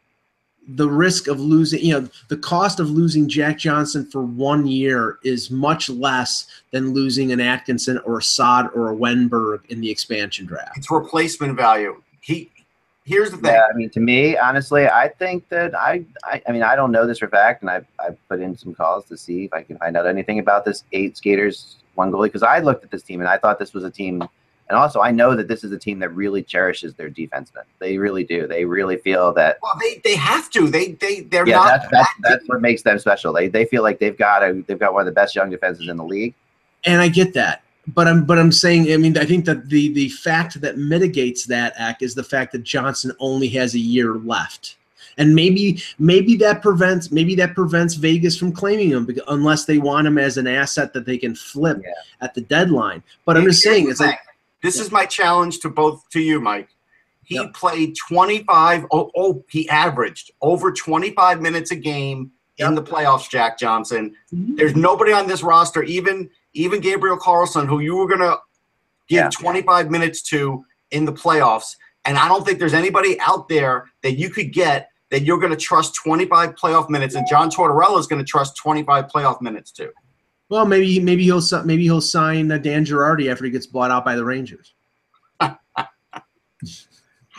[0.67, 5.19] the risk of losing, you know, the cost of losing Jack Johnson for one year
[5.23, 9.91] is much less than losing an Atkinson or a Saad or a Wenberg in the
[9.91, 10.77] expansion draft.
[10.77, 12.01] It's replacement value.
[12.21, 12.49] He
[13.05, 13.51] here's the thing.
[13.51, 16.91] Yeah, I mean, to me, honestly, I think that I, I, I mean, I don't
[16.91, 19.53] know this for a fact, and I've, I've put in some calls to see if
[19.53, 22.91] I can find out anything about this eight skaters, one goalie, because I looked at
[22.91, 24.23] this team and I thought this was a team,
[24.73, 27.63] and also I know that this is a team that really cherishes their defensemen.
[27.77, 28.47] They really do.
[28.47, 29.59] They really feel that.
[29.61, 30.67] Well, they, they have to.
[30.67, 31.67] They they they're Yeah, not.
[31.67, 33.31] that's, that's acting- that's what makes them special.
[33.31, 35.89] They they feel like they've got a they've got one of the best young defenses
[35.89, 36.33] in the league.
[36.85, 37.61] And I get that.
[37.87, 41.45] But I'm but I'm saying I mean I think that the the fact that mitigates
[41.45, 44.77] that act is the fact that Johnson only has a year left.
[45.19, 49.77] And maybe maybe that prevents maybe that prevents Vegas from claiming him because, unless they
[49.77, 51.91] want him as an asset that they can flip Yeah.
[52.21, 53.03] at the deadline.
[53.25, 54.17] But I'm just saying the it's like
[54.63, 56.69] this is my challenge to both to you, Mike.
[57.23, 57.53] He Yep.
[57.53, 58.85] played 25.
[58.91, 63.29] Oh, oh, he averaged over 25 minutes a game in the playoffs.
[63.29, 64.15] Jack Johnson.
[64.33, 64.57] Mhm.
[64.57, 68.37] There's nobody on this roster, even even Gabriel Carlsson, who you were gonna
[69.07, 69.29] give Yeah.
[69.31, 71.75] 25 minutes to in the playoffs.
[72.05, 75.55] And I don't think there's anybody out there that you could get that you're gonna
[75.55, 79.91] trust 25 playoff minutes, and John Tortorella is gonna trust 25 playoff minutes to.
[80.53, 84.05] Well, maybe maybe he'll maybe he'll sign uh, Dan Girardi after he gets bought out
[84.05, 84.75] by the Rangers.
[85.41, 85.57] I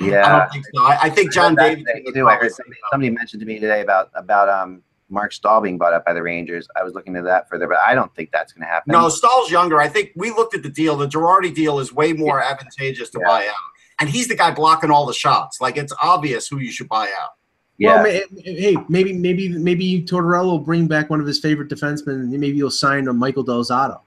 [0.01, 0.39] Yeah.
[0.41, 0.83] don't think so.
[0.83, 2.13] I, I think John I heard Davis.
[2.13, 2.27] too.
[2.29, 5.93] I heard somebody, somebody mentioned to me today about about um Marc Staal being bought
[5.93, 6.67] up by the Rangers.
[6.75, 8.91] I was looking into that further, but I don't think that's going to happen.
[8.91, 9.81] No, Staal's younger.
[9.81, 10.97] I think we looked at the deal.
[10.97, 13.29] The Girardi deal is way more advantageous to Yeah.
[13.29, 13.55] buy out.
[14.01, 15.61] And he's the guy blocking all the shots.
[15.61, 17.31] Like it's obvious who you should buy out.
[17.79, 22.21] Yeah, Well, hey, maybe maybe maybe Tortorella will bring back one of his favorite defensemen.
[22.21, 24.01] and Maybe he'll sign a Michael Del Zotto.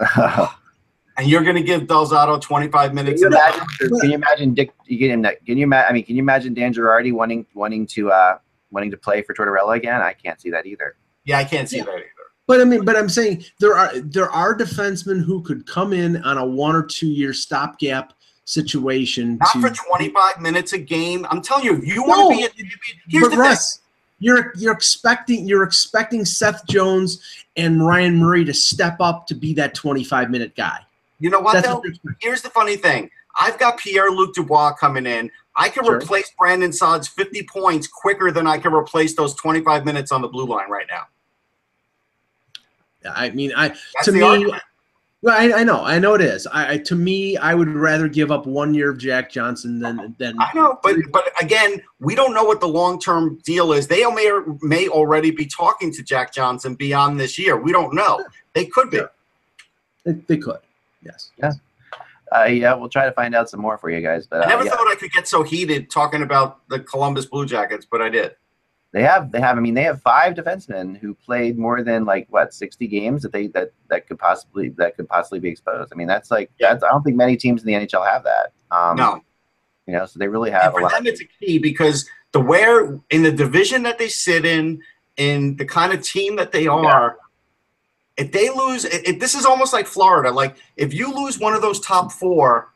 [1.18, 3.20] And you're going to give Delzato 25 can minutes.
[3.20, 3.60] you imagine?
[4.00, 4.72] Can you imagine Dick?
[4.86, 5.20] You get him.
[5.20, 5.90] That can you imagine?
[5.90, 8.38] I mean, can you imagine Dan Girardi wanting wanting to uh
[8.70, 10.00] wanting to play for Tortorella again?
[10.00, 10.96] I can't see that either.
[11.26, 11.84] Yeah, I can't see Yeah.
[11.84, 12.06] that either.
[12.46, 16.16] But I mean, but I'm saying there are there are defensemen who could come in
[16.24, 18.14] on a one or two year stopgap
[18.44, 19.38] situation.
[19.38, 21.26] Not for 25 minutes a game.
[21.30, 22.66] I'm telling you, if you No, want to be a
[23.08, 23.80] here's the Russ,
[24.18, 27.20] you're you're expecting you're expecting Seth Jones
[27.56, 30.78] and Ryan Murray to step up to be that 25 minute guy.
[31.20, 31.76] You know what, That's though?
[31.76, 32.14] what.
[32.20, 33.10] Here's the funny thing.
[33.38, 35.30] I've got Pierre Luc Dubois coming in.
[35.56, 35.96] I can Sure.
[35.96, 40.28] replace Brandon Saad's 50 points quicker than I can replace those 25 minutes on the
[40.28, 41.06] blue line right now.
[43.10, 44.62] I mean, I That's to me, argument.
[45.22, 46.46] Well, I, I know, I know it is.
[46.48, 50.14] I, I to me, I would rather give up one year of Jack Johnson than
[50.18, 53.86] than I know, but but again, we don't know what the long term deal is.
[53.86, 57.56] They may or may already be talking to Jack Johnson beyond this year.
[57.56, 58.24] We don't know.
[58.52, 58.98] They could be.
[58.98, 59.10] Sure.
[60.04, 60.58] they, they could.
[61.04, 61.30] Yes.
[62.34, 64.26] Uh, yeah, we'll try to find out some more for you guys.
[64.26, 67.26] But I uh, never yeah, thought I could get so heated talking about the Columbus
[67.26, 68.36] Blue Jackets, but I did.
[68.92, 69.56] They have they have.
[69.56, 73.32] I mean, they have five defensemen who played more than like what sixty games that
[73.32, 75.92] they that that could possibly that could possibly be exposed.
[75.92, 76.72] I mean, that's like Yeah.
[76.72, 76.84] that's.
[76.84, 78.52] I don't think many teams in the NHL have that.
[78.70, 79.22] Um, No.
[79.86, 80.92] you know, so they really And have a for lot.
[80.92, 84.82] them, it's a key because the where in the division that they sit in,
[85.16, 87.16] in the kind of team that they are,
[88.16, 90.30] if they lose, it- this is almost like Florida.
[90.30, 92.72] Like if you lose one of those top four,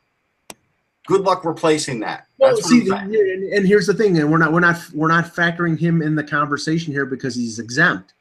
[1.07, 2.26] good luck replacing that.
[2.39, 5.35] Well, see, the- and, and here's the thing, and we're not we're not we're not
[5.35, 8.13] factoring him in the conversation here because he's exempt.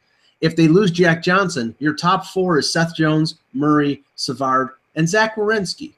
[0.42, 5.36] If they lose Jack Johnson, your top four is Seth Jones, Murray, Savard, and Zach
[5.36, 5.94] Werenski.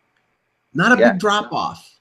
[0.74, 1.12] Not a Yeah.
[1.12, 1.96] big drop off.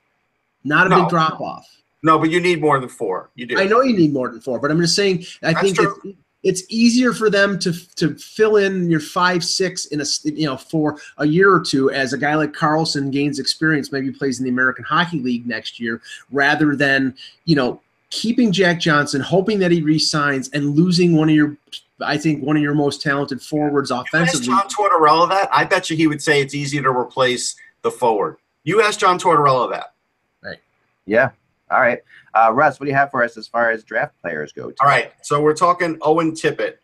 [0.64, 1.02] Not a No.
[1.02, 1.66] big drop off.
[2.02, 3.30] No, but you need more than four.
[3.34, 3.58] You do.
[3.58, 5.24] I know you need more than four, but I'm just saying.
[5.42, 6.14] I That's think true.
[6.46, 10.24] It's, it's easier for them to to fill in your five six in a s-
[10.24, 14.10] you know for a year or two as a guy like Carlsson gains experience, maybe
[14.10, 17.80] plays in the American Hockey League next year, rather than you know
[18.10, 21.56] keeping Jack Johnson, hoping that he resigns, and losing one of your.
[22.00, 24.46] I think one of your most talented forwards You ask offensively.
[24.48, 28.36] John Tortorella that, I bet you he would say it's easy to replace the forward.
[28.64, 29.94] You ask John Tortorella that.
[30.42, 30.58] Right.
[31.06, 31.30] Yeah.
[31.70, 31.98] All right.
[32.34, 34.72] Uh, Russ, what do you have for us as far as draft players go?
[34.80, 36.74] All right, so we're talking Owen Tippett,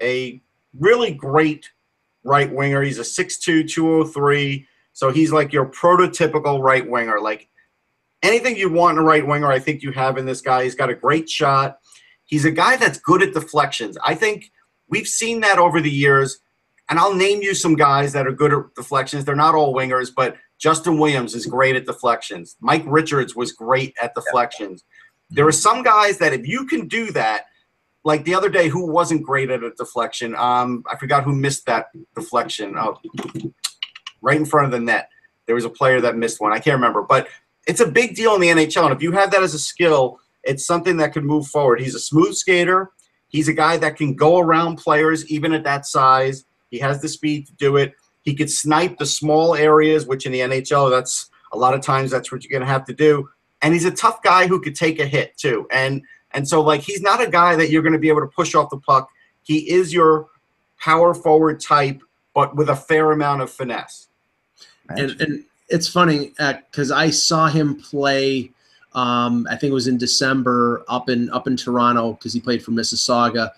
[0.00, 0.40] a
[0.78, 1.70] really great
[2.24, 2.82] right winger.
[2.82, 4.66] He's a 6'2", 203.
[4.92, 7.20] So he's like your prototypical right winger.
[7.20, 7.48] Like
[8.22, 10.64] anything you want in a right winger, I think you have in this guy.
[10.64, 11.78] He's got a great shot.
[12.24, 13.96] He's a guy that's good at deflections.
[14.04, 14.52] I think
[14.88, 16.38] we've seen that over the years.
[16.90, 19.24] And I'll name you some guys that are good at deflections.
[19.24, 22.56] They're not all wingers, but Justin Williams is great at deflections.
[22.60, 24.84] Mike Richards was great at deflections.
[25.30, 27.46] There are some guys that if you can do that,
[28.04, 30.34] like the other day, who wasn't great at a deflection?
[30.34, 32.74] Um, I forgot who missed that deflection.
[32.76, 32.98] Oh,
[34.22, 35.10] right in front of the net.
[35.46, 36.52] There was a player that missed one.
[36.52, 37.28] I can't remember, but
[37.66, 38.84] it's a big deal in the NHL.
[38.84, 41.80] And if you have that as a skill, it's something that can move forward.
[41.80, 42.90] He's a smooth skater.
[43.28, 46.44] He's a guy that can go around players even at that size.
[46.70, 47.94] He has the speed to do it.
[48.28, 52.10] He could snipe the small areas, which in the NHL, that's a lot of times
[52.10, 53.26] that's what you're going to have to do.
[53.62, 55.66] And he's a tough guy who could take a hit too.
[55.72, 56.02] And
[56.32, 58.54] and so like he's not a guy that you're going to be able to push
[58.54, 59.08] off the puck.
[59.44, 60.26] He is your
[60.78, 62.02] power forward type,
[62.34, 64.08] but with a fair amount of finesse.
[64.90, 68.52] and, and it's funny because I saw him play.
[68.92, 72.62] Um, I think it was in December up in up in Toronto because he played
[72.62, 73.52] for Mississauga,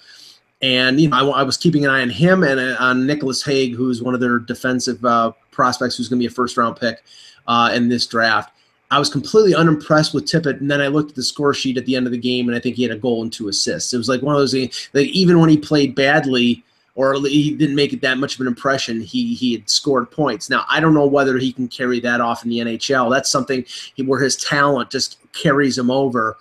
[0.63, 3.43] and you know I, I was keeping an eye on him and uh, on Nicolas
[3.45, 6.77] Hague, who's one of their defensive uh, prospects, who's going to be a first round
[6.77, 7.03] pick
[7.47, 8.53] uh, in this draft.
[8.93, 11.87] I was completely unimpressed with Tippett, and then I looked at the score sheet at
[11.87, 13.95] the end of the game, and I think he had a goal and two assists.
[13.95, 14.91] It was like one of those things.
[14.93, 16.65] Like even when he played badly,
[16.97, 19.01] or he didn't make it that much of an impression.
[19.01, 20.51] He he had scored points.
[20.51, 23.11] Now I don't know whether he can carry that off in the NHL.
[23.11, 23.65] That's something
[24.05, 26.37] where his talent just carries him over.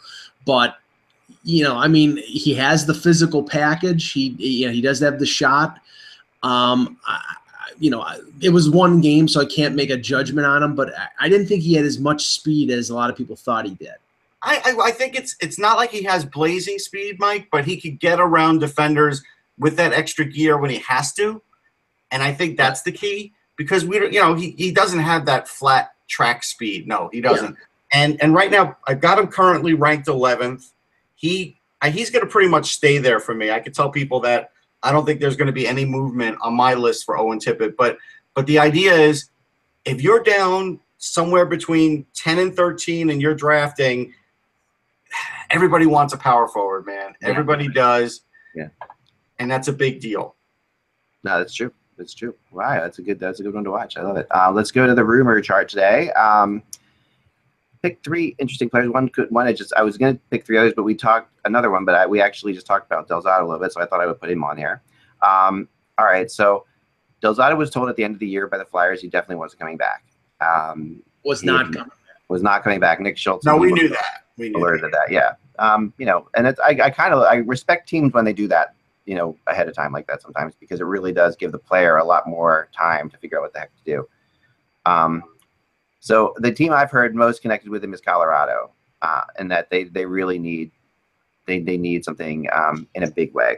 [0.46, 0.78] But
[1.44, 4.12] you know, I mean, he has the physical package.
[4.12, 5.80] He you know, he does have the shot.
[6.44, 7.22] Um, I,
[7.80, 8.06] you know,
[8.42, 10.76] it was one game, so I can't make a judgment on him.
[10.76, 13.66] But I didn't think he had as much speed as a lot of people thought
[13.66, 13.96] he did.
[14.42, 17.80] I, I, I think it's it's not like he has blazing speed, Mike, but he
[17.80, 19.24] could get around defenders
[19.58, 21.42] with that extra gear when he has to,
[22.12, 25.48] and I think that's the key because we you know he, he doesn't have that
[25.48, 26.88] flat track speed.
[26.88, 27.52] No, he doesn't.
[27.52, 28.02] Yeah.
[28.02, 30.72] And and right now I've got him currently ranked 11th.
[31.20, 33.52] He he's going to pretty much stay there for me.
[33.52, 34.52] I could tell people that
[34.82, 37.76] I don't think there's going to be any movement on my list for Owen Tippett,
[37.78, 37.98] but
[38.34, 39.30] but the idea is
[39.84, 44.14] if you're down somewhere between 10 and 13 and you're drafting
[45.50, 47.14] everybody wants a power forward, man.
[47.22, 47.30] Yeah.
[47.30, 48.22] Everybody does.
[48.56, 48.70] Yeah.
[49.40, 50.36] And that's a big deal.
[51.24, 51.74] No, that's true.
[51.98, 52.34] That's true.
[52.52, 53.98] Wow, that's a good that's a good one to watch.
[53.98, 54.28] I love it.
[54.34, 56.12] Uh, let's go to the rumor chart today.
[56.12, 56.64] Um,
[57.82, 58.90] pick three interesting players.
[58.90, 61.72] One could one I just I was gonna pick three others, but we talked another
[61.72, 63.86] one, but I, we actually just talked about Del Zotto a little bit, so I
[63.86, 64.82] thought I would put him on here.
[65.22, 65.68] Um,
[65.98, 66.66] all right, so
[67.22, 69.38] Del Zotto was told at the end of the year by the Flyers he definitely
[69.38, 70.04] wasn't coming back.
[70.42, 71.90] Um, was not coming.
[71.90, 71.98] Back.
[72.30, 73.00] Was not coming back.
[73.00, 73.46] Nick Schultz.
[73.46, 74.24] No, we knew that.
[74.38, 74.92] We knew alerted that.
[75.08, 75.12] that.
[75.12, 75.34] Yeah.
[75.58, 78.48] Um, you know, and it's I, I kind of I respect teams when they do
[78.48, 78.76] that.
[79.06, 81.98] You know, ahead of time like that sometimes because it really does give the player
[81.98, 84.08] a lot more time to figure out what the heck to do.
[84.86, 85.24] Um,
[86.00, 88.72] so the team I've heard most connected with him is Colorado,
[89.02, 90.72] uh, and that they they really need
[91.46, 93.58] they they need something um, in a big way.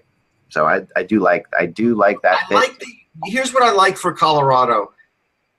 [0.49, 2.39] So I I do like I do like that.
[2.51, 2.87] Like the,
[3.25, 4.93] here's what I like for Colorado.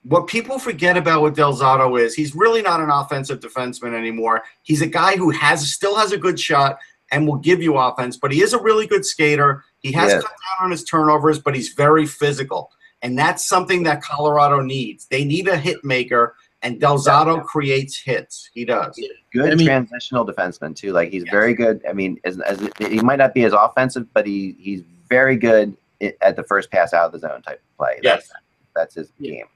[0.04, 4.42] What people forget about what Del Zotto is, he's really not an offensive defenseman anymore.
[4.62, 6.78] He's a guy who has still has a good shot
[7.12, 9.64] and will give you offense, but he is a really good skater.
[9.78, 12.72] He has cut down on his turnovers, but he's very physical.
[13.02, 15.06] And that's something that Colorado needs.
[15.06, 17.42] They need a hit maker and Del Zotto yeah.
[17.42, 18.50] creates hits.
[18.54, 18.98] He does.
[19.32, 20.92] Good I mean, transitional defenseman too.
[20.92, 21.32] Like he's yes.
[21.32, 21.82] very good.
[21.88, 25.76] I mean, as, as he might not be as offensive, but he he's very good
[26.20, 28.00] at the first pass out of the zone type of play.
[28.02, 28.44] Yes, that's,
[28.74, 29.32] that's his yeah.
[29.32, 29.46] game.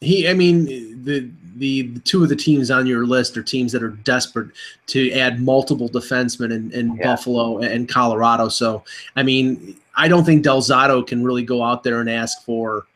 [0.00, 0.66] He, I mean,
[1.04, 4.50] the, the, the two of the teams on your list are teams that are desperate
[4.88, 7.04] to add multiple defensemen in, in yeah.
[7.04, 8.48] Buffalo and Colorado.
[8.48, 8.84] So,
[9.16, 12.86] I mean, I don't think Del Zotto can really go out there and ask for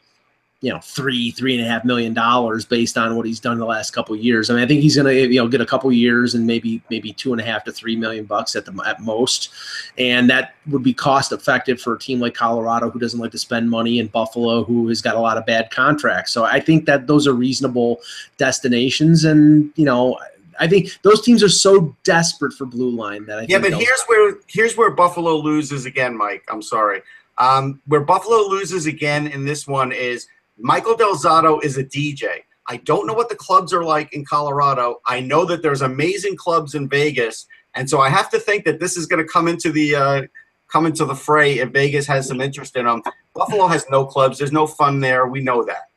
[0.61, 3.65] you know three three and a half million dollars based on what he's done the
[3.65, 4.51] last couple years.
[4.51, 7.13] I mean, I think he's gonna you know get a couple years and maybe maybe
[7.13, 9.51] two and a half to three million bucks at the at most,
[9.99, 13.39] and that would be cost effective for a team like Colorado who doesn't like to
[13.39, 16.33] spend money and Buffalo who has got a lot of bad contracts.
[16.33, 18.01] So I think that those are reasonable
[18.37, 20.19] destinations, and you know.
[20.61, 23.59] I think those teams are so desperate for blue line that I think yeah.
[23.59, 26.43] But here's where here's where Buffalo loses again, Mike.
[26.49, 27.01] I'm sorry.
[27.39, 30.27] Um, where Buffalo loses again in this one is
[30.59, 32.43] Michael Del Zotto is a DJ.
[32.67, 35.01] I don't know what the clubs are like in Colorado.
[35.07, 38.79] I know that there's amazing clubs in Vegas, and so I have to think that
[38.79, 40.23] this is going to come into the uh,
[40.71, 43.03] come into the fray if Vegas has some interest in them.
[43.35, 44.39] Buffalo has no clubs.
[44.39, 45.27] There's no fun there.
[45.27, 45.89] We know that.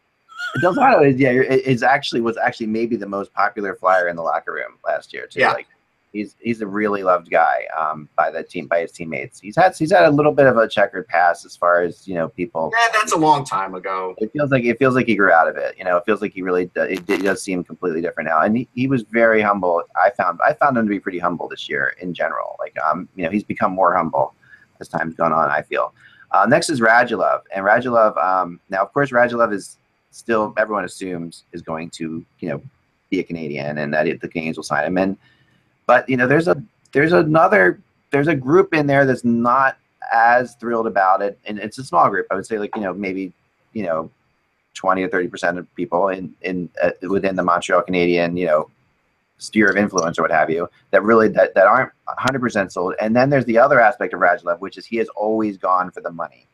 [0.62, 4.22] Del Zotto is yeah is actually was actually maybe the most popular flyer in the
[4.22, 5.40] locker room last year too.
[5.40, 5.54] Yeah.
[5.54, 5.68] Like,
[6.12, 9.40] he's he's a really loved guy um, by the team by his teammates.
[9.40, 12.16] He's had he's had a little bit of a checkered past as far as you
[12.16, 12.72] know people.
[12.78, 14.16] Yeah, that's a long time ago.
[14.18, 15.76] It feels like it feels like he grew out of it.
[15.78, 18.42] You know, it feels like he really does, it, it does seem completely different now.
[18.42, 19.84] And he, he was very humble.
[19.96, 22.56] I found I found him to be pretty humble this year in general.
[22.60, 24.34] Like um you know he's become more humble
[24.80, 25.50] as time's gone on.
[25.50, 25.94] I feel.
[26.32, 28.18] Uh, next is Radulov, and Radulov.
[28.24, 29.78] Um, now, of course, Radulov is
[30.12, 32.62] still everyone assumes is going to you know
[33.10, 34.98] be a Canadian, and that it, the Canadians will sign him.
[34.98, 35.18] And
[35.92, 36.56] but you know, there's a
[36.94, 37.82] there's another
[38.12, 39.76] there's a group in there that's not
[40.14, 42.28] as thrilled about it, and it's a small group.
[42.32, 43.34] I would say like you know maybe
[43.74, 44.10] you know
[44.74, 48.70] twenty or thirty percent of people in in uh, within the Montreal Canadian you know
[49.38, 53.16] sphere of influence or what have you that really that, that aren't 100% sold and
[53.16, 56.12] then there's the other aspect of Radulov which is he has always gone for the
[56.12, 56.46] money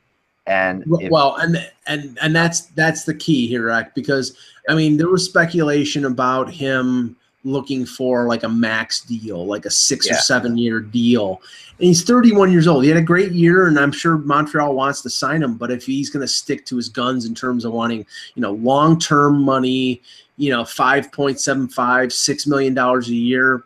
[0.46, 4.38] and if, well and and and that's that's the key here Rack, because
[4.70, 7.18] i mean there was speculation about him
[7.48, 10.16] looking for like a max deal, like a six yeah.
[10.16, 11.42] or seven year deal.
[11.80, 12.84] And he's 31 years old.
[12.84, 15.56] He had a great year, and I'm sure Montreal wants to sign him.
[15.56, 18.54] But if he's going to stick to his guns in terms of wanting, you know,
[18.54, 20.02] long term money,
[20.38, 23.64] you know, 5.75, six million dollars a year,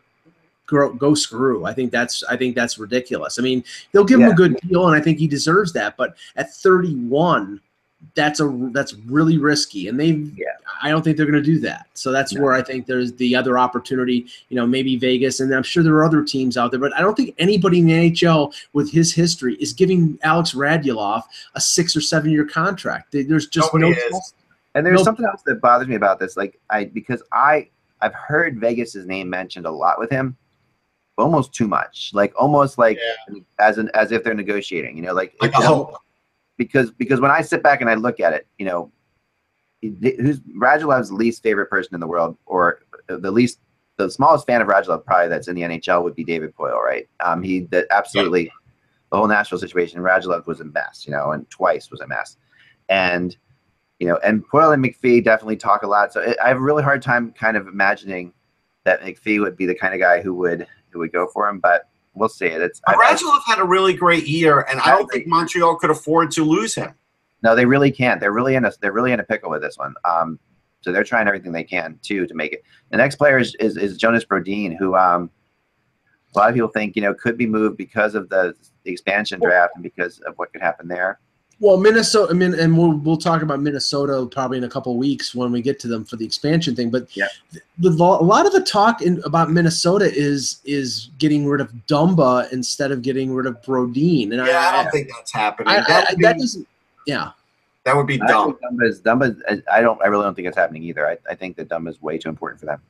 [0.67, 1.65] go, go screw.
[1.65, 3.39] I think that's I think that's ridiculous.
[3.39, 4.27] I mean, they'll give yeah.
[4.27, 5.97] him a good deal, and I think he deserves that.
[5.97, 7.59] But at 31,
[8.15, 10.45] that's a that's really risky, and they Yeah.
[10.83, 11.85] I don't think they're going to do that.
[11.93, 12.41] So that's No.
[12.41, 14.25] where I think there's the other opportunity.
[14.49, 17.01] You know, maybe Vegas, and I'm sure there are other teams out there, but I
[17.01, 21.21] don't think anybody in the NHL with his history is giving Alex Radulov
[21.55, 23.11] a six or seven year contract.
[23.11, 23.97] There's just Nobody no.
[24.17, 24.33] is.
[24.73, 25.03] And there's No.
[25.03, 27.67] something else that bothers me about this, like I because I
[28.01, 30.35] I've heard Vegas's name mentioned a lot with him,
[31.17, 32.97] almost too much, like almost like
[33.59, 35.95] as an as if they're negotiating, you know, like Like if- a hope.
[36.61, 38.91] Because because when I sit back and I look at it, you know,
[39.81, 43.59] who's Radulov's least favorite person in the world, or the least
[43.97, 47.09] the smallest fan of Radulov probably that's in the NHL would be David Poile, right?
[47.19, 48.51] Um, he that absolutely
[49.11, 50.01] the whole Nashville situation.
[50.01, 52.37] Radulov was a mess, you know, and twice was a mess,
[52.89, 53.35] and
[53.99, 56.13] you know, and Poyle and McPhee definitely talk a lot.
[56.13, 58.33] So it, I have a really hard time kind of imagining
[58.83, 61.59] that McPhee would be the kind of guy who would who would go for him,
[61.59, 62.45] but we'll see.
[62.47, 62.61] it.
[62.61, 65.75] It's But I- I- Radulov had a really great year, and I don't think Montreal
[65.77, 66.93] could afford to lose him.
[67.43, 68.19] No, they really can't.
[68.19, 69.95] They're really in a they're really in a pickle with this one.
[70.05, 70.39] Um,
[70.81, 72.63] so they're trying everything they can too to make it.
[72.91, 75.29] The next player is is, is Jonas Brodin, who um,
[76.35, 78.53] a lot of people think you know could be moved because of the,
[78.83, 81.19] the expansion draft and because of what could happen there.
[81.61, 82.31] Well, Minnesota.
[82.31, 85.51] I mean, and we'll we'll talk about Minnesota probably in a couple of weeks when
[85.51, 86.89] we get to them for the expansion thing.
[86.89, 87.27] But Yeah.
[87.77, 91.71] the, the, a lot of the talk in, about Minnesota is is getting rid of
[91.87, 94.23] Dumba instead of getting rid of Brodin.
[94.33, 95.67] And Yeah, I I, don't think that's happening.
[95.71, 96.67] I, I, that, be, that doesn't.
[97.05, 97.29] Yeah.
[97.83, 98.57] that would be I dumb.
[98.57, 101.07] think Dumba's Dumba's I don't I really don't think it's happening either.
[101.07, 102.81] I, I think that Dumba's way too important for them.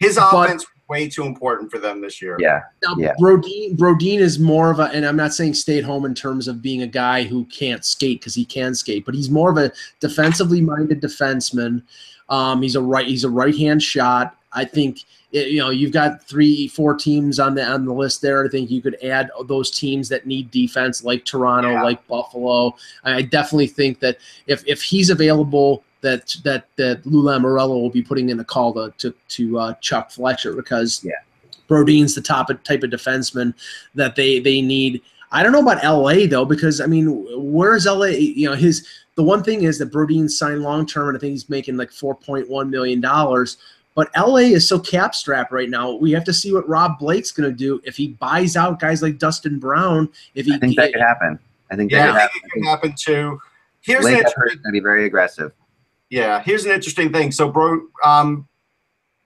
[0.00, 2.36] His But- offense was way too important for them this year.
[2.40, 3.12] Yeah, Now, Yeah.
[3.20, 6.48] Brodin, Brodin is more of a, and I'm not saying stay at home in terms
[6.48, 9.56] of being a guy who can't skate because he can skate, but he's more of
[9.58, 9.70] a
[10.00, 11.82] defensively minded defenseman.
[12.28, 14.34] Um, he's a right, he's a right hand shot.
[14.52, 18.44] I think you know you've got three, four teams on the on the list there.
[18.44, 21.82] I think you could add those teams that need defense, like Toronto, Yeah.
[21.84, 22.74] like Buffalo.
[23.04, 25.84] I definitely think that if if he's available.
[26.02, 29.74] That that that Lou Lamoriello will be putting in a call to to, to uh,
[29.80, 31.12] Chuck Fletcher because Yeah.
[31.68, 33.54] Brodin's the top of, type of defenseman
[33.94, 35.02] that they they need.
[35.32, 38.06] I don't know about LA though, because I mean, where's LA?
[38.06, 41.32] You know, his the one thing is that Brodin signed long term, and I think
[41.32, 43.58] he's making like four point one million dollars.
[43.94, 45.92] But LA is so cap strapped right now.
[45.92, 49.02] We have to see what Rob Blake's going to do if he buys out guys
[49.02, 50.08] like Dustin Brown.
[50.34, 51.38] If he, I think that could happen.
[51.70, 52.40] I think that Yeah, could I happen.
[52.40, 53.40] think it could happen too.
[53.82, 55.52] Here's an Blake interesting going to be very aggressive.
[56.10, 57.30] Yeah, here's an interesting thing.
[57.32, 58.48] So, bro, um,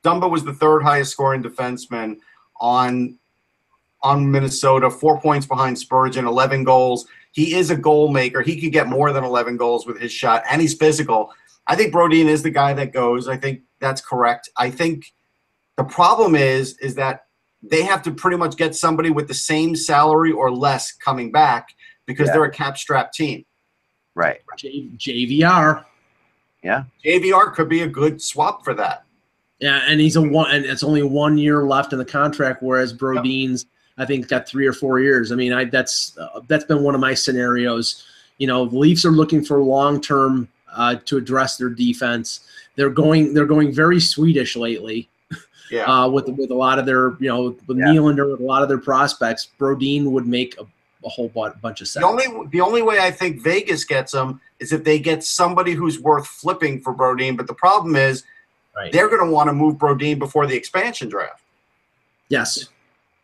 [0.05, 2.18] Dumba was the third highest scoring defenseman
[2.61, 3.18] on
[4.03, 7.07] on Minnesota, four points behind Spurgeon, 11 goals.
[7.32, 8.43] He is a goal maker.
[8.43, 11.32] He could get more than 11 goals with his shot, and he's physical.
[11.66, 13.28] I think Brodin is the guy that goes.
[13.28, 14.51] I think that's correct.
[14.59, 15.07] I think
[15.78, 17.24] the problem is is that
[17.62, 21.68] they have to pretty much get somebody with the same salary or less coming back
[22.05, 22.35] because Yeah.
[22.35, 23.47] they're a cap strapped team.
[24.14, 24.41] Right.
[24.59, 25.82] J, JVR,
[27.05, 29.05] JVR could be a good swap for that.
[29.61, 32.93] yeah, and he's a one, and it's only one year left in the contract, whereas
[32.93, 33.67] Brodin's
[33.99, 35.31] I think got three or four years.
[35.31, 38.05] I mean, I that's uh, that's been one of my scenarios.
[38.39, 42.41] You know, the Leafs are looking for long term uh, to address their defense.
[42.77, 45.09] They're going they're going very Swedish lately
[45.71, 45.85] Yeah.
[45.85, 47.85] uh, with with a lot of their you know with Yeah.
[47.87, 49.49] Nylander with a lot of their prospects.
[49.61, 50.67] Brodin would make a,
[51.05, 52.02] a whole bunch of sense.
[52.02, 55.72] The only the only way I think Vegas gets them is if they get somebody
[55.72, 57.36] who's worth flipping for Brodin.
[57.36, 58.24] But the problem is
[58.76, 58.92] right.
[58.92, 61.42] they're going to want to move Brodin before the expansion draft.
[62.28, 62.68] Yes.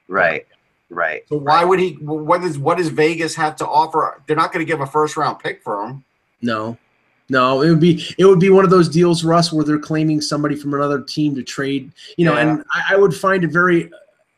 [0.09, 0.47] Right.
[0.91, 1.23] Right.
[1.29, 1.93] So why would he?
[2.01, 4.21] What does what does Vegas have to offer?
[4.27, 6.05] They're not going to give a first round pick for him.
[6.43, 6.77] No.
[7.29, 10.21] No, it would be it would be one of those deals, Russ, where they're claiming
[10.21, 11.93] somebody from another team to trade.
[12.17, 12.41] You know, Yeah.
[12.41, 13.89] and I, I would find it very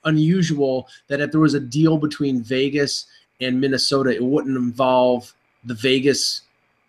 [0.04, 3.06] unusual that if there was a deal between Vegas
[3.44, 5.32] and Minnesota, it wouldn't involve
[5.64, 6.42] the Vegas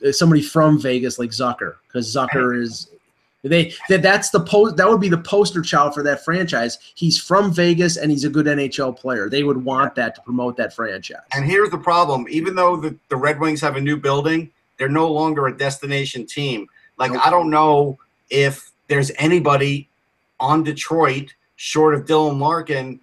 [0.05, 2.89] uh, somebody from Vegas like Zucker, because Zucker is
[3.43, 6.77] they that that's the post that would be the poster child for that franchise.
[6.95, 9.29] He's from Vegas and he's a good NHL player.
[9.29, 11.19] They would want that to promote that franchise.
[11.33, 14.89] And here's the problem: even though the, the Red Wings have a new building, they're
[14.89, 16.67] no longer a destination team.
[16.97, 17.11] Like.
[17.25, 17.97] I don't know
[18.29, 19.89] if there's anybody
[20.39, 22.99] on Detroit short of Dylan Larkin,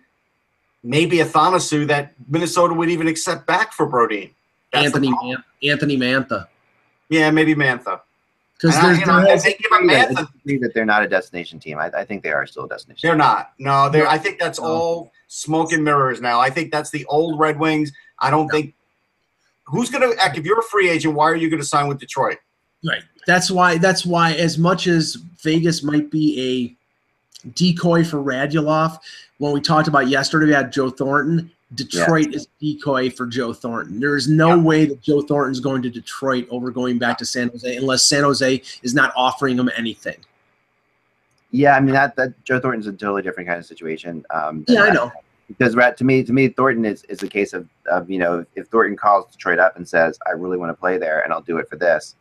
[0.83, 4.31] maybe Athanasiou that Minnesota would even accept back for Brodin.
[4.73, 5.11] That's Anthony.
[5.11, 6.47] Man- Anthony Mantha.
[7.09, 8.01] Yeah, maybe Mantha.
[8.55, 11.09] Because I- you know, there if they give up I Mantha, that they're not a
[11.09, 11.79] destination team.
[11.79, 13.09] I, I think they are still a destination.
[13.09, 13.53] they're not.
[13.59, 14.07] No, they're.
[14.07, 14.67] I think that's No.
[14.67, 16.41] all smoke and mirrors now.
[16.41, 17.91] I think that's the old Red Wings.
[18.19, 18.75] I don't think.
[19.65, 20.11] Who's gonna?
[20.21, 22.39] act If you're a free agent, why are you gonna sign with Detroit?
[22.85, 23.03] Right.
[23.27, 23.79] That's why.
[23.79, 24.33] That's why.
[24.33, 26.77] As much as Vegas might be
[27.47, 28.99] a decoy for Radulov,
[29.41, 31.51] when we talked about yesterday, we had Joe Thornton.
[31.75, 33.99] Detroit is a decoy for Joe Thornton.
[33.99, 34.57] There is no yeah.
[34.57, 38.03] way that Joe Thornton is going to Detroit over going back to San Jose unless
[38.03, 40.19] San Jose is not offering him anything.
[41.53, 44.27] Yeah, I mean that that Joe Thornton's a totally different kind of situation.
[44.29, 45.11] Um, yeah, I know.
[45.49, 48.67] Because to me, to me, Thornton is, is a case of, of you know if
[48.69, 51.57] Thornton calls Detroit up and says I really want to play there and I'll do
[51.57, 52.15] it for this,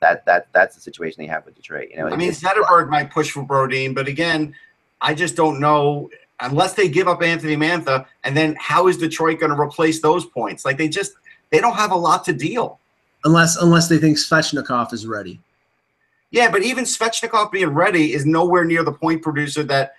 [0.00, 1.88] that that that's the situation they have with Detroit.
[1.90, 4.54] You know, I mean Zetterberg might push for Brodin, but again,
[5.00, 6.08] I just don't know
[6.42, 10.26] unless they give up Anthony Mantha, and then how is Detroit going to replace those
[10.26, 10.64] points?
[10.64, 11.12] Like they just
[11.50, 12.78] they don't have a lot to deal.
[13.24, 15.40] Unless unless they think Svechnikov is ready.
[16.30, 19.94] Yeah, but even Svechnikov being ready is nowhere near the point producer that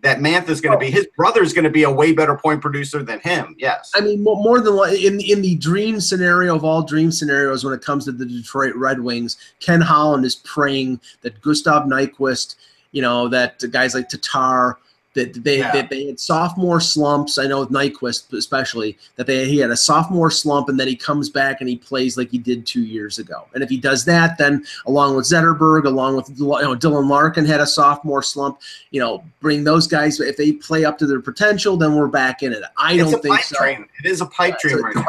[0.00, 0.90] that Mantha is going to be.
[0.90, 3.56] His brother is going to be a way better point producer than him.
[3.58, 3.90] Yes.
[3.94, 7.82] I mean, more than in in the dream scenario of all dream scenarios, when it
[7.82, 12.56] comes to the Detroit Red Wings, Ken Holland is praying that Gustav Nyquist,
[12.92, 14.78] you know, that guys like Tatar,
[15.18, 15.72] that they yeah.
[15.72, 17.38] that they had sophomore slumps.
[17.38, 20.96] I know with Nyquist especially that they he had a sophomore slump and then he
[20.96, 23.46] comes back and he plays like he did two years ago.
[23.54, 27.44] And if he does that, then along with Zetterberg, along with you know Dylan Larkin
[27.44, 28.60] had a sophomore slump.
[28.90, 32.42] You know, bring those guys if they play up to their potential, then we're back
[32.42, 32.62] in it.
[32.76, 33.58] I it's don't think so.
[33.58, 33.88] Dream.
[34.02, 35.04] It is a pipe yeah, dream right now.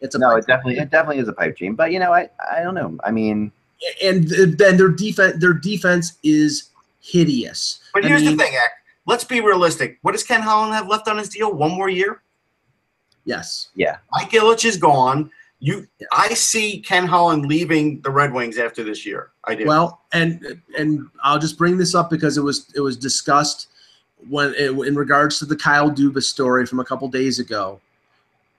[0.00, 1.74] It's a no, it definitely it definitely is a pipe dream.
[1.74, 2.96] But you know, I I don't know.
[3.04, 3.52] I mean,
[4.02, 6.70] and then their defense their defense is
[7.00, 7.80] hideous.
[7.92, 8.70] But here's I mean, the thing, Ek
[9.06, 9.98] let's be realistic.
[10.02, 11.52] What does Ken Holland have left on his deal?
[11.52, 12.22] One more year?
[13.24, 13.68] Yes.
[13.74, 13.98] Yeah.
[14.12, 15.30] Mike Ilitch is gone.
[15.58, 15.86] You.
[16.12, 19.30] I see Ken Holland leaving the Red Wings after this year.
[19.44, 19.66] I do.
[19.66, 23.68] Well, and and I'll just bring this up because it was it was discussed
[24.28, 27.80] when it, in regards to the Kyle Dubas story from a couple days ago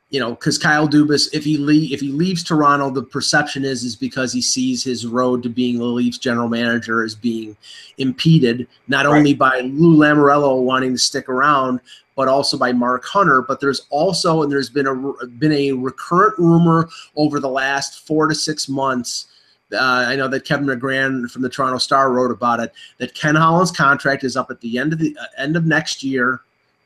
[0.10, 3.84] you know, because Kyle Dubas, if he leave, if he leaves Toronto, the perception is
[3.84, 7.58] is because he sees his road to being the Leafs general manager as being
[7.97, 9.18] impeded, not right.
[9.18, 11.82] only by Lou Lamoriello wanting to stick around,
[12.16, 13.41] but also by Mark Hunter.
[13.41, 16.88] But there's also, and there's been a been a recurrent rumor
[17.18, 19.28] over the last four to six months.
[19.74, 22.72] Uh, I know that Kevin McGran from the Toronto Star wrote about it.
[22.99, 26.01] That Ken Holland's contract is up at the end of the uh, end of next
[26.01, 26.39] year,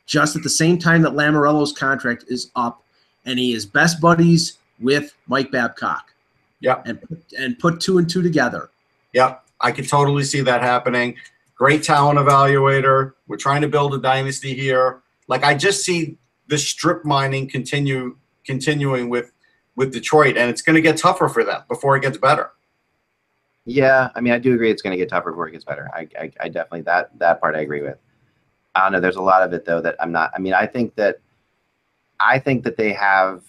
[0.06, 2.81] just at the same time that Lamoriello's contract is up
[3.24, 6.12] and he is best buddies with Mike Babcock.
[6.60, 6.82] Yeah.
[6.84, 7.00] And
[7.38, 8.70] and put two and two together.
[9.12, 11.16] Yeah, I can totally see that happening.
[11.54, 13.14] Great talent evaluator.
[13.26, 15.02] We're trying to build a dynasty here.
[15.28, 16.16] Like I just see
[16.48, 19.32] the strip mining continue continuing with
[19.76, 22.52] with Detroit, and it's going to get tougher for them before it gets better.
[23.64, 25.88] Yeah, I mean, I do agree it's going to get tougher before it gets better.
[25.94, 27.98] I, I, I definitely that that part I agree with.
[28.74, 29.00] I don't know.
[29.00, 30.30] There's a lot of it though that I'm not.
[30.34, 31.20] I mean, I think that
[32.22, 33.42] I think that they have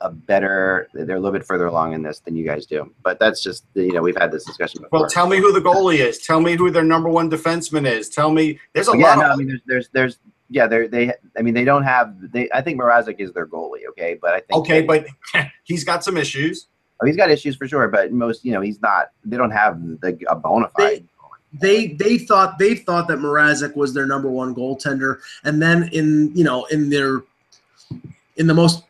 [0.00, 3.18] a better they're a little bit further along in this than you guys do but
[3.18, 5.00] that's just you know we've had this discussion before.
[5.00, 6.18] well tell me who the goalie is.
[6.18, 8.08] Tell me who their number one defenseman is.
[8.08, 10.18] Tell me there's a yeah, lot no, of i mean there's there's there's
[10.50, 13.86] yeah they're they i mean they don't have they i think Mrazek is their goalie
[13.88, 15.06] okay but i think okay but
[15.64, 16.68] he's got some issues.
[17.00, 19.80] Oh he's got issues for sure but most you know he's not they don't have
[20.00, 21.08] the a bona fide
[21.52, 25.88] they, they they thought they thought that Mrazek was their number one goaltender, and then
[25.92, 27.22] in you know in their
[28.38, 28.84] in the most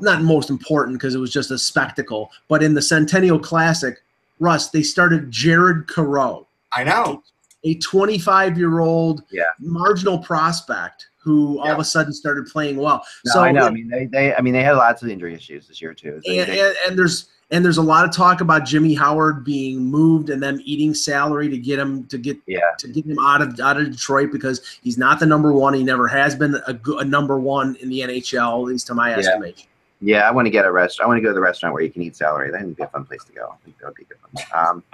[0.00, 4.02] not most important because it was just a spectacle, but in the Centennial Classic,
[4.40, 6.46] Russ, they started Jared Coreau.
[6.72, 7.22] I know.
[7.64, 9.42] A 25 year old yeah.
[9.58, 11.62] marginal prospect who yeah.
[11.62, 13.04] all of a sudden started playing well.
[13.26, 13.66] No, so I know.
[13.66, 15.92] It, I mean, they, they, I mean, they had lots of injury issues this year
[15.92, 16.20] too.
[16.26, 20.28] and, and, and there's, and there's a lot of talk about Jimmy Howard being moved
[20.28, 22.60] and them eating salary to get him to get yeah.
[22.78, 25.72] to get him out of out of Detroit because he's not the number one.
[25.72, 29.10] He never has been a, a number one in the NHL, at least to my
[29.10, 29.16] yeah.
[29.16, 29.68] estimation.
[30.00, 31.00] Yeah, I want to get a rest.
[31.00, 32.50] I want to go to the restaurant where you can eat salary.
[32.50, 33.48] That would be a fun place to go.
[33.52, 34.44] I think that would be a good one.
[34.54, 34.84] Um,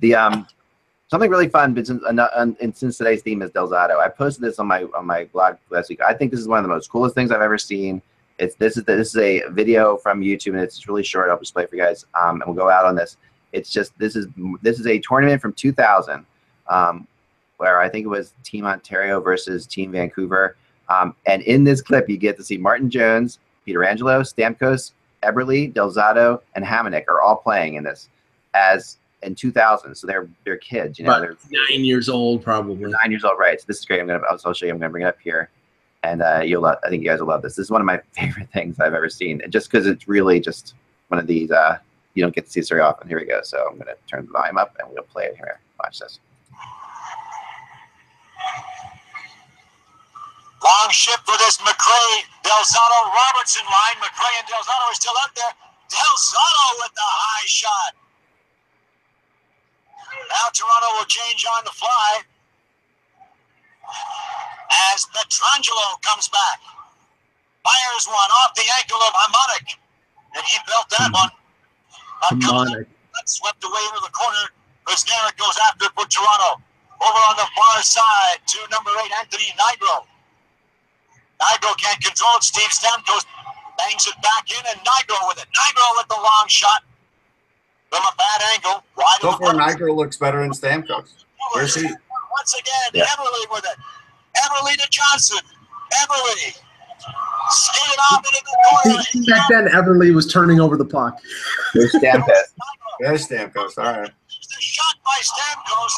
[0.00, 0.46] the um,
[1.08, 4.58] something really fun, but since, and since today's theme is Del Zotto, I posted this
[4.58, 6.00] on my on my blog last week.
[6.00, 8.00] I think this is one of the most coolest things I've ever seen.
[8.38, 11.30] It's this is this is a video from YouTube and it's really short.
[11.30, 13.16] I'll just play for you guys, um, and we'll go out on this.
[13.52, 14.26] It's just this is
[14.62, 16.24] this is a tournament from 2000,
[16.68, 17.06] um,
[17.56, 20.56] where I think it was Team Ontario versus Team Vancouver.
[20.88, 25.92] Um, and in this clip, you get to see Martin Jones, Pietrangelo, Stamkos, Eberle, Del
[25.92, 28.08] Zotto, and Hamonic are all playing in this
[28.54, 29.94] as in 2000.
[29.94, 31.36] So they're they're kids, you know, they're
[31.70, 33.60] nine years old, probably nine years old, right?
[33.60, 34.00] So this is great.
[34.00, 34.72] I'm gonna I'll show you.
[34.72, 35.50] I'm gonna bring it up here
[36.02, 37.56] and uh, you'll love, I think you guys will love this.
[37.56, 40.40] This is one of my favorite things I've ever seen, and just because it's really
[40.40, 40.74] just
[41.08, 41.78] one of these uh,
[42.18, 43.06] you don't get to see this very often.
[43.06, 43.40] Here we go.
[43.42, 45.60] So I'm going to turn the volume up and we'll play it here.
[45.78, 46.18] Watch this.
[50.58, 54.02] Long shift for this McRae, Del Zotto, Robertson line.
[54.02, 55.54] McRae and Del Zotto are still out there.
[55.88, 57.94] Del Zotto with the high shot.
[60.28, 62.26] Now Toronto will change on the fly
[64.92, 66.60] as Pietrangelo comes back.
[67.64, 69.76] Fires one off the ankle of Hamonic.
[70.36, 71.30] And he built that one.
[72.28, 72.86] Hamonic.
[72.86, 74.52] That swept away into the corner.
[74.86, 76.62] Krasneric goes after it for Toronto.
[77.00, 80.04] Over on the far side to number eight, Anthony Nigro.
[81.40, 82.42] Nigro can't control it.
[82.42, 83.24] Steve Stamkos
[83.78, 85.46] bangs it back in, and Nigro with it.
[85.54, 86.82] Nigro with the long shot
[87.90, 88.82] from a bad angle.
[88.96, 89.54] Wide So far.
[89.54, 91.24] Nigro looks better than Stamkos.
[91.54, 91.86] Where's he?
[91.86, 93.04] Once again, Yeah.
[93.06, 93.76] Eberle with it.
[94.44, 95.38] Eberle to Johnson.
[96.02, 96.58] Eberle.
[97.50, 99.26] Skated off into the corner.
[99.36, 101.18] Back then, Eberle was turning over the puck.
[101.74, 102.28] There's Stamkos.
[103.00, 103.78] There's Stamkos.
[103.78, 104.10] All right.
[104.28, 105.92] The shot by Stamkos.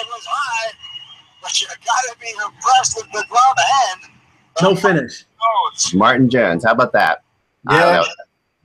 [0.00, 0.72] It was high,
[1.42, 4.12] but you gotta be impressed with the glove hand.
[4.62, 5.24] No finish.
[5.94, 6.64] Martin Jones.
[6.64, 7.22] How about that?
[7.68, 7.96] I don't Yeah.
[8.00, 8.06] know.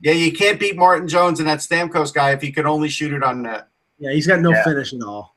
[0.00, 3.12] Yeah, you can't beat Martin Jones and that Stamkos guy if he could only shoot
[3.12, 3.66] it on net.
[3.98, 4.62] Yeah, he's got no Yeah.
[4.64, 5.34] finish at all.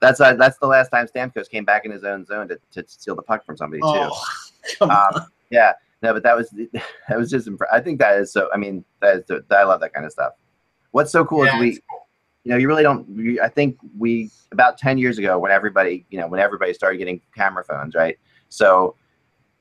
[0.00, 2.84] That's uh, that's the last time Stamkos came back in his own zone to, to
[2.86, 3.86] steal the puck from somebody too.
[3.88, 4.24] Oh,
[4.82, 4.90] on.
[4.90, 5.72] Um, yeah,
[6.02, 6.50] no, but that was
[7.08, 7.48] that was just.
[7.48, 8.48] Impre- I think that is so.
[8.52, 10.32] I mean, that is I love that kind of stuff.
[10.90, 12.06] What's so cool Yeah, is we, cool.
[12.44, 13.08] you know, you really don't.
[13.08, 16.98] We, I think we about ten years ago when everybody, you know, when everybody started
[16.98, 18.18] getting camera phones, right?
[18.48, 18.96] So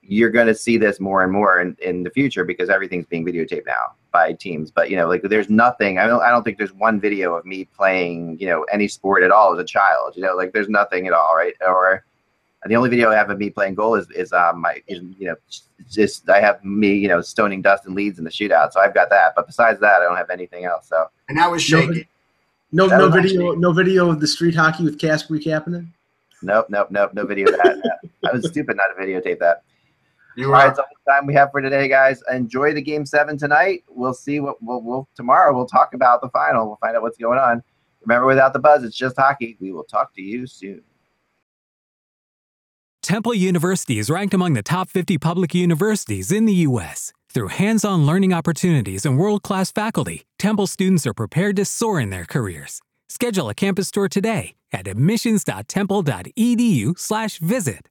[0.02, 3.26] you're going to see this more and more in, in the future because everything's being
[3.26, 4.72] videotaped now by teams.
[4.72, 5.97] But you know, like there's nothing.
[5.97, 6.22] I don't.
[6.22, 9.53] I don't think there's one video of me playing, you know, any sport at all
[9.53, 10.16] as a child.
[10.16, 11.53] You know, like there's nothing at all, right?
[11.68, 12.05] Or
[12.66, 15.28] the only video I have of me playing goal is is um my is, you
[15.28, 15.36] know
[15.91, 18.72] just I have me you know stoning Dustin Leeds in the shootout.
[18.72, 19.34] So I've got that.
[19.36, 20.88] But besides that, I don't have anything else.
[20.88, 22.07] So And that was No, shaky.
[22.72, 25.86] No, no video, no video of the street hockey with Cask recapping it.
[26.41, 28.01] nope, nope, nope, no video of that.
[28.28, 29.64] I was stupid not to videotape that.
[30.36, 32.22] You All were right, that's all the time we have for today, guys.
[32.32, 33.84] Enjoy the game seven tonight.
[33.88, 35.56] We'll see what we'll, we'll tomorrow.
[35.56, 36.68] We'll talk about the final.
[36.68, 37.62] We'll find out what's going on.
[38.02, 39.58] Remember, without the buzz, it's just hockey.
[39.60, 40.82] We will talk to you soon.
[43.02, 47.12] Temple University is ranked among the top 50 public universities in the U.S.
[47.30, 52.00] Through hands on learning opportunities and world class faculty, Temple students are prepared to soar
[52.00, 52.80] in their careers.
[53.10, 57.90] Schedule a campus tour today at admissions.temple.edu/slash visit.